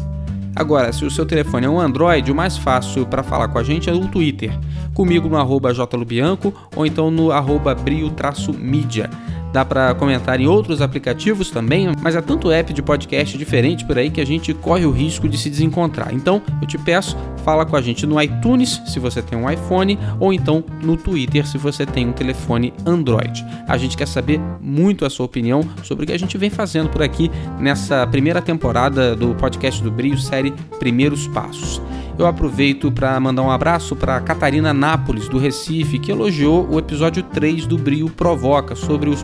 Agora, 0.54 0.92
se 0.92 1.06
o 1.06 1.10
seu 1.10 1.24
telefone 1.24 1.64
é 1.64 1.70
um 1.70 1.80
Android, 1.80 2.30
o 2.30 2.34
mais 2.34 2.58
fácil 2.58 3.06
para 3.06 3.22
falar 3.22 3.48
com 3.48 3.58
a 3.58 3.62
gente 3.62 3.88
é 3.88 3.92
o 3.92 4.06
Twitter. 4.06 4.52
Comigo 4.92 5.30
no 5.30 5.38
arroba 5.38 5.72
jlubianco 5.72 6.52
ou 6.76 6.84
então 6.84 7.10
no 7.10 7.32
arroba 7.32 7.74
brio-mídia. 7.74 9.08
Dá 9.52 9.64
para 9.64 9.94
comentar 9.94 10.40
em 10.40 10.46
outros 10.46 10.82
aplicativos 10.82 11.50
também, 11.50 11.88
mas 12.02 12.14
há 12.14 12.22
tanto 12.22 12.50
app 12.50 12.72
de 12.72 12.82
podcast 12.82 13.37
diferente 13.38 13.84
por 13.84 13.98
aí 13.98 14.11
que 14.11 14.20
a 14.20 14.26
gente 14.26 14.52
corre 14.52 14.84
o 14.84 14.90
risco 14.90 15.28
de 15.28 15.38
se 15.38 15.48
desencontrar. 15.48 16.12
Então, 16.12 16.42
eu 16.61 16.66
te 16.66 16.76
peço, 16.76 17.16
fala 17.44 17.64
com 17.64 17.76
a 17.76 17.80
gente 17.80 18.06
no 18.06 18.20
iTunes, 18.20 18.80
se 18.87 18.98
você 18.98 19.22
tem 19.22 19.38
um 19.38 19.50
iPhone, 19.50 19.98
ou 20.20 20.32
então 20.32 20.62
no 20.82 20.96
Twitter, 20.96 21.46
se 21.46 21.56
você 21.56 21.87
tem 21.87 22.08
um 22.08 22.12
telefone 22.12 22.72
Android. 22.84 23.44
A 23.66 23.78
gente 23.78 23.96
quer 23.96 24.06
saber 24.06 24.40
muito 24.61 25.04
a 25.04 25.11
sua 25.11 25.26
opinião 25.26 25.62
sobre 25.82 26.04
o 26.04 26.06
que 26.06 26.12
a 26.12 26.18
gente 26.18 26.37
vem 26.37 26.50
fazendo 26.50 26.90
por 26.90 27.02
aqui 27.02 27.30
nessa 27.58 28.06
primeira 28.06 28.42
temporada 28.42 29.16
do 29.16 29.34
podcast 29.34 29.82
do 29.82 29.90
Brio, 29.90 30.18
série 30.18 30.52
Primeiros 30.78 31.26
Passos 31.28 31.80
eu 32.18 32.26
aproveito 32.26 32.90
para 32.90 33.18
mandar 33.20 33.42
um 33.42 33.50
abraço 33.50 33.94
para 33.94 34.20
Catarina 34.20 34.74
Nápoles, 34.74 35.28
do 35.28 35.38
Recife, 35.38 36.00
que 36.00 36.11
elogiou 36.11 36.68
o 36.68 36.78
episódio 36.78 37.22
3 37.22 37.64
do 37.64 37.78
Brio 37.78 38.11
Provoca 38.11 38.74
sobre 38.74 39.08
os 39.08 39.22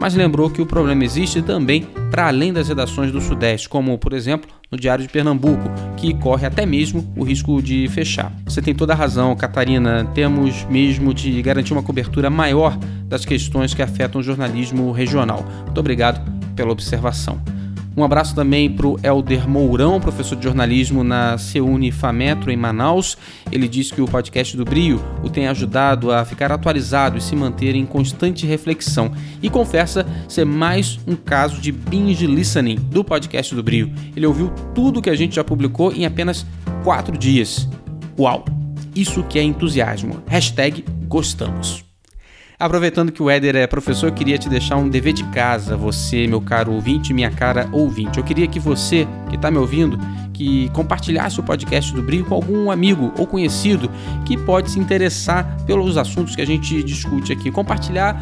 mas 0.00 0.14
lembrou 0.14 0.50
que 0.50 0.60
o 0.60 0.66
problema 0.66 1.04
existe 1.04 1.42
também 1.42 1.86
para 2.10 2.26
além 2.26 2.52
das 2.52 2.68
redações 2.68 3.10
do 3.10 3.20
Sudeste, 3.20 3.68
como, 3.68 3.96
por 3.98 4.12
exemplo, 4.12 4.50
no 4.70 4.78
Diário 4.78 5.06
de 5.06 5.12
Pernambuco, 5.12 5.70
que 5.96 6.12
corre 6.14 6.46
até 6.46 6.66
mesmo 6.66 7.12
o 7.16 7.22
risco 7.22 7.62
de 7.62 7.88
fechar. 7.88 8.32
Você 8.46 8.60
tem 8.60 8.74
toda 8.74 8.92
a 8.92 8.96
razão, 8.96 9.34
Catarina, 9.36 10.04
temos 10.14 10.64
mesmo 10.64 11.14
de 11.14 11.40
garantir 11.40 11.72
uma 11.72 11.82
cobertura 11.82 12.28
maior 12.28 12.76
das 13.06 13.24
questões 13.24 13.74
que 13.74 13.82
afetam 13.82 14.20
o 14.20 14.24
jornalismo 14.24 14.90
regional. 14.92 15.44
Muito 15.64 15.78
obrigado 15.78 16.20
pela 16.54 16.72
observação. 16.72 17.40
Um 17.96 18.02
abraço 18.02 18.34
também 18.34 18.70
para 18.70 18.86
o 18.86 18.98
Helder 19.02 19.48
Mourão, 19.48 20.00
professor 20.00 20.34
de 20.36 20.44
jornalismo 20.44 21.04
na 21.04 21.36
CEUNI 21.36 21.90
Fametro, 21.90 22.50
em 22.50 22.56
Manaus. 22.56 23.18
Ele 23.50 23.68
diz 23.68 23.90
que 23.90 24.00
o 24.00 24.06
podcast 24.06 24.56
do 24.56 24.64
Brio 24.64 25.02
o 25.22 25.28
tem 25.28 25.46
ajudado 25.46 26.10
a 26.10 26.24
ficar 26.24 26.50
atualizado 26.50 27.18
e 27.18 27.20
se 27.20 27.36
manter 27.36 27.74
em 27.74 27.84
constante 27.84 28.46
reflexão. 28.46 29.12
E 29.42 29.50
confessa 29.50 30.06
ser 30.26 30.46
mais 30.46 30.98
um 31.06 31.14
caso 31.14 31.60
de 31.60 31.70
binge 31.70 32.26
listening 32.26 32.76
do 32.76 33.04
podcast 33.04 33.54
do 33.54 33.62
Brio. 33.62 33.92
Ele 34.16 34.26
ouviu 34.26 34.50
tudo 34.74 35.02
que 35.02 35.10
a 35.10 35.14
gente 35.14 35.36
já 35.36 35.44
publicou 35.44 35.92
em 35.92 36.06
apenas 36.06 36.46
quatro 36.82 37.16
dias. 37.18 37.68
Uau! 38.18 38.44
Isso 38.94 39.22
que 39.24 39.38
é 39.38 39.42
entusiasmo. 39.42 40.22
Hashtag 40.26 40.84
gostamos. 41.08 41.91
Aproveitando 42.62 43.10
que 43.10 43.20
o 43.20 43.28
Éder 43.28 43.56
é 43.56 43.66
professor, 43.66 44.06
eu 44.06 44.12
queria 44.12 44.38
te 44.38 44.48
deixar 44.48 44.76
um 44.76 44.88
dever 44.88 45.12
de 45.12 45.24
casa, 45.30 45.76
você, 45.76 46.28
meu 46.28 46.40
caro 46.40 46.70
ouvinte, 46.70 47.12
minha 47.12 47.28
cara 47.28 47.68
ouvinte. 47.72 48.18
Eu 48.18 48.24
queria 48.24 48.46
que 48.46 48.60
você, 48.60 49.04
que 49.28 49.34
está 49.34 49.50
me 49.50 49.58
ouvindo, 49.58 49.98
que 50.32 50.68
compartilhasse 50.68 51.40
o 51.40 51.42
podcast 51.42 51.92
do 51.92 52.00
Brio 52.00 52.24
com 52.24 52.36
algum 52.36 52.70
amigo 52.70 53.12
ou 53.18 53.26
conhecido 53.26 53.90
que 54.24 54.36
pode 54.36 54.70
se 54.70 54.78
interessar 54.78 55.56
pelos 55.66 55.96
assuntos 55.96 56.36
que 56.36 56.40
a 56.40 56.46
gente 56.46 56.84
discute 56.84 57.32
aqui. 57.32 57.50
Compartilhar 57.50 58.12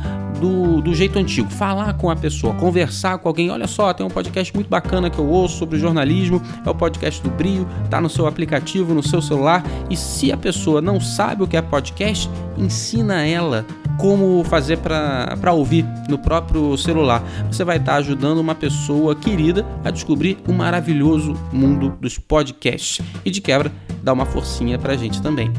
do, 0.41 0.81
do 0.81 0.95
jeito 0.95 1.19
antigo, 1.19 1.51
falar 1.51 1.93
com 1.99 2.09
a 2.09 2.17
pessoa, 2.17 2.55
conversar 2.55 3.19
com 3.19 3.29
alguém. 3.29 3.51
Olha 3.51 3.67
só, 3.67 3.93
tem 3.93 4.07
um 4.07 4.11
podcast 4.11 4.55
muito 4.55 4.71
bacana 4.71 5.11
que 5.11 5.19
eu 5.19 5.27
ouço 5.27 5.59
sobre 5.59 5.79
jornalismo, 5.79 6.41
é 6.65 6.71
o 6.71 6.75
podcast 6.75 7.23
do 7.23 7.29
Brio, 7.29 7.69
tá 7.91 8.01
no 8.01 8.09
seu 8.09 8.27
aplicativo, 8.27 8.95
no 8.95 9.03
seu 9.03 9.21
celular. 9.21 9.63
E 9.91 9.97
se 9.99 10.33
a 10.33 10.37
pessoa 10.39 10.81
não 10.81 10.99
sabe 10.99 11.43
o 11.43 11.47
que 11.47 11.59
é 11.59 11.63
podcast, 11.63 12.31
ensina 12.57 13.27
ela 13.27 13.67
como 14.01 14.43
fazer 14.45 14.79
para 14.79 15.53
ouvir 15.53 15.85
no 16.09 16.19
próprio 16.19 16.77
celular. 16.79 17.23
Você 17.51 17.63
vai 17.65 17.77
estar 17.77 17.97
ajudando 17.97 18.39
uma 18.39 18.55
pessoa 18.55 19.15
querida 19.15 19.67
a 19.85 19.91
descobrir 19.91 20.39
o 20.49 20.53
maravilhoso 20.53 21.35
mundo 21.53 21.91
dos 22.01 22.19
podcasts. 22.19 23.05
E 23.25 23.31
de 23.31 23.43
quebra, 23.43 23.71
dá 24.03 24.13
uma 24.13 24.25
forcinha 24.25 24.79
para 24.79 24.95
a 24.95 24.97
gente 24.97 25.21
também. 25.21 25.53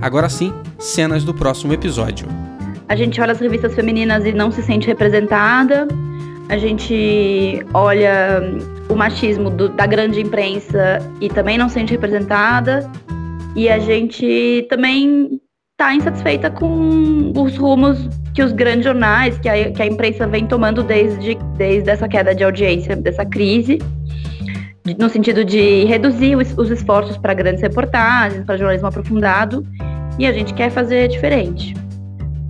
Agora 0.00 0.28
sim, 0.28 0.52
cenas 0.78 1.24
do 1.24 1.34
próximo 1.34 1.72
episódio. 1.72 2.28
A 2.88 2.94
gente 2.94 3.20
olha 3.20 3.32
as 3.32 3.40
revistas 3.40 3.74
femininas 3.74 4.24
e 4.24 4.32
não 4.32 4.52
se 4.52 4.62
sente 4.62 4.86
representada. 4.86 5.88
A 6.48 6.56
gente 6.56 7.64
olha 7.74 8.42
o 8.88 8.94
machismo 8.94 9.50
do, 9.50 9.68
da 9.68 9.86
grande 9.86 10.20
imprensa 10.20 10.98
e 11.20 11.28
também 11.28 11.58
não 11.58 11.68
se 11.68 11.74
sente 11.74 11.92
representada. 11.92 12.88
E 13.56 13.68
a 13.68 13.78
gente 13.80 14.66
também 14.68 15.40
está 15.80 15.94
insatisfeita 15.94 16.50
com 16.50 17.32
os 17.34 17.56
rumos 17.56 18.06
que 18.34 18.42
os 18.42 18.52
grandes 18.52 18.84
jornais, 18.84 19.38
que 19.38 19.48
a, 19.48 19.72
que 19.72 19.80
a 19.80 19.86
imprensa 19.86 20.26
vem 20.26 20.46
tomando 20.46 20.82
desde, 20.82 21.36
desde 21.56 21.88
essa 21.88 22.06
queda 22.06 22.34
de 22.34 22.44
audiência, 22.44 22.94
dessa 22.94 23.24
crise, 23.24 23.78
no 24.98 25.08
sentido 25.08 25.42
de 25.42 25.84
reduzir 25.86 26.36
os, 26.36 26.52
os 26.58 26.70
esforços 26.70 27.16
para 27.16 27.32
grandes 27.32 27.62
reportagens, 27.62 28.44
para 28.44 28.58
jornalismo 28.58 28.88
aprofundado, 28.88 29.66
e 30.18 30.26
a 30.26 30.32
gente 30.34 30.52
quer 30.52 30.70
fazer 30.70 31.08
diferente. 31.08 31.74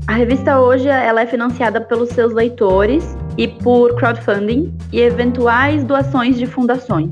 A 0.08 0.14
revista 0.14 0.58
hoje 0.58 0.88
ela 0.88 1.20
é 1.20 1.26
financiada 1.26 1.80
pelos 1.80 2.08
seus 2.08 2.32
leitores 2.32 3.16
e 3.38 3.46
por 3.46 3.94
crowdfunding 3.94 4.74
e 4.92 5.00
eventuais 5.00 5.84
doações 5.84 6.36
de 6.36 6.46
fundações, 6.46 7.10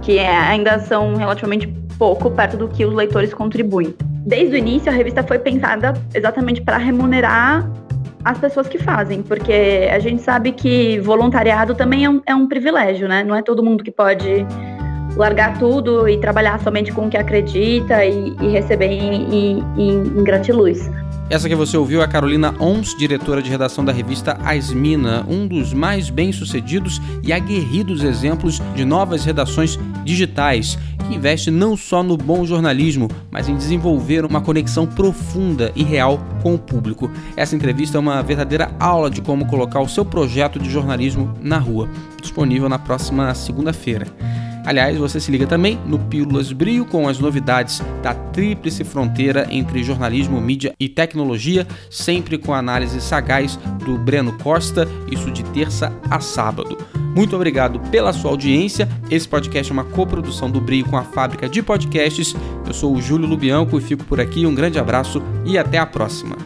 que 0.00 0.16
é, 0.16 0.34
ainda 0.34 0.78
são 0.78 1.14
relativamente 1.16 1.66
pouco 2.00 2.30
perto 2.30 2.56
do 2.56 2.66
que 2.66 2.84
os 2.84 2.94
leitores 2.94 3.32
contribuem 3.32 3.94
desde 4.24 4.54
o 4.54 4.58
início 4.58 4.90
a 4.90 4.94
revista 4.94 5.22
foi 5.22 5.38
pensada 5.38 5.94
exatamente 6.14 6.60
para 6.60 6.76
remunerar 6.76 7.70
as 8.22 8.36
pessoas 8.38 8.68
que 8.68 8.78
fazem, 8.78 9.22
porque 9.22 9.88
a 9.90 9.98
gente 9.98 10.20
sabe 10.20 10.52
que 10.52 10.98
voluntariado 11.00 11.74
também 11.74 12.04
é 12.04 12.10
um, 12.10 12.20
é 12.26 12.34
um, 12.34 12.46
privilégio, 12.46 13.08
né? 13.08 13.24
Não 13.24 13.34
é 13.34 13.40
todo 13.40 13.62
mundo 13.62 13.82
que 13.82 13.90
pode 13.90 14.46
largar 15.16 15.58
tudo 15.58 16.06
e 16.06 16.18
trabalhar 16.18 16.60
somente 16.60 16.92
com 16.92 17.06
o 17.06 17.10
que 17.10 17.16
acredita 17.16 18.04
e, 18.04 18.36
e 18.42 18.48
receber 18.48 18.88
em, 18.88 19.62
em, 19.78 20.18
em 20.18 20.22
gratiluz. 20.22 20.90
Essa 21.30 21.48
que 21.48 21.54
você 21.54 21.76
ouviu 21.76 22.02
é 22.02 22.04
a 22.04 22.08
Carolina 22.08 22.52
Ons, 22.60 22.94
diretora 22.96 23.40
de 23.40 23.48
redação 23.48 23.84
da 23.84 23.92
revista 23.92 24.36
Asmina, 24.44 25.24
um 25.28 25.46
dos 25.46 25.72
mais 25.72 26.10
bem-sucedidos 26.10 27.00
e 27.22 27.32
aguerridos 27.32 28.02
exemplos 28.02 28.60
de 28.74 28.84
novas 28.84 29.24
redações 29.24 29.78
digitais, 30.04 30.76
que 31.10 31.16
investe 31.16 31.50
não 31.50 31.76
só 31.76 32.04
no 32.04 32.16
bom 32.16 32.46
jornalismo, 32.46 33.08
mas 33.32 33.48
em 33.48 33.56
desenvolver 33.56 34.24
uma 34.24 34.40
conexão 34.40 34.86
profunda 34.86 35.72
e 35.74 35.82
real 35.82 36.20
com 36.40 36.54
o 36.54 36.58
público. 36.58 37.10
Essa 37.36 37.56
entrevista 37.56 37.98
é 37.98 38.00
uma 38.00 38.22
verdadeira 38.22 38.70
aula 38.78 39.10
de 39.10 39.20
como 39.20 39.46
colocar 39.46 39.80
o 39.80 39.88
seu 39.88 40.04
projeto 40.04 40.60
de 40.60 40.70
jornalismo 40.70 41.34
na 41.42 41.58
rua, 41.58 41.88
disponível 42.20 42.68
na 42.68 42.78
próxima 42.78 43.34
segunda-feira. 43.34 44.06
Aliás, 44.64 44.96
você 44.96 45.18
se 45.18 45.32
liga 45.32 45.46
também 45.46 45.80
no 45.84 45.98
Pílulas 45.98 46.52
Brio 46.52 46.84
com 46.84 47.08
as 47.08 47.18
novidades 47.18 47.82
da 48.02 48.14
tríplice 48.14 48.84
fronteira 48.84 49.48
entre 49.50 49.82
jornalismo, 49.82 50.40
mídia 50.40 50.74
e 50.78 50.88
tecnologia, 50.88 51.66
sempre 51.90 52.38
com 52.38 52.54
análise 52.54 53.00
sagaz 53.00 53.58
do 53.84 53.98
Breno 53.98 54.38
Costa, 54.38 54.86
isso 55.10 55.30
de 55.30 55.42
terça 55.44 55.92
a 56.08 56.20
sábado. 56.20 56.78
Muito 57.14 57.34
obrigado 57.34 57.80
pela 57.90 58.12
sua 58.12 58.30
audiência. 58.30 58.88
Esse 59.10 59.28
podcast 59.28 59.70
é 59.70 59.72
uma 59.72 59.84
coprodução 59.84 60.50
do 60.50 60.60
Brio 60.60 60.86
com 60.86 60.96
a 60.96 61.02
fábrica 61.02 61.48
de 61.48 61.62
podcasts. 61.62 62.34
Eu 62.66 62.72
sou 62.72 62.94
o 62.94 63.02
Júlio 63.02 63.28
Lubianco 63.28 63.78
e 63.78 63.80
fico 63.80 64.04
por 64.04 64.20
aqui. 64.20 64.46
Um 64.46 64.54
grande 64.54 64.78
abraço 64.78 65.22
e 65.44 65.58
até 65.58 65.78
a 65.78 65.86
próxima. 65.86 66.36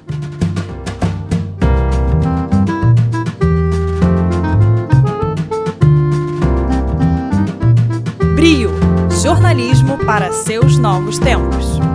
Brio 8.35 8.71
jornalismo 9.23 9.97
para 10.05 10.33
seus 10.33 10.77
novos 10.77 11.19
tempos. 11.19 11.94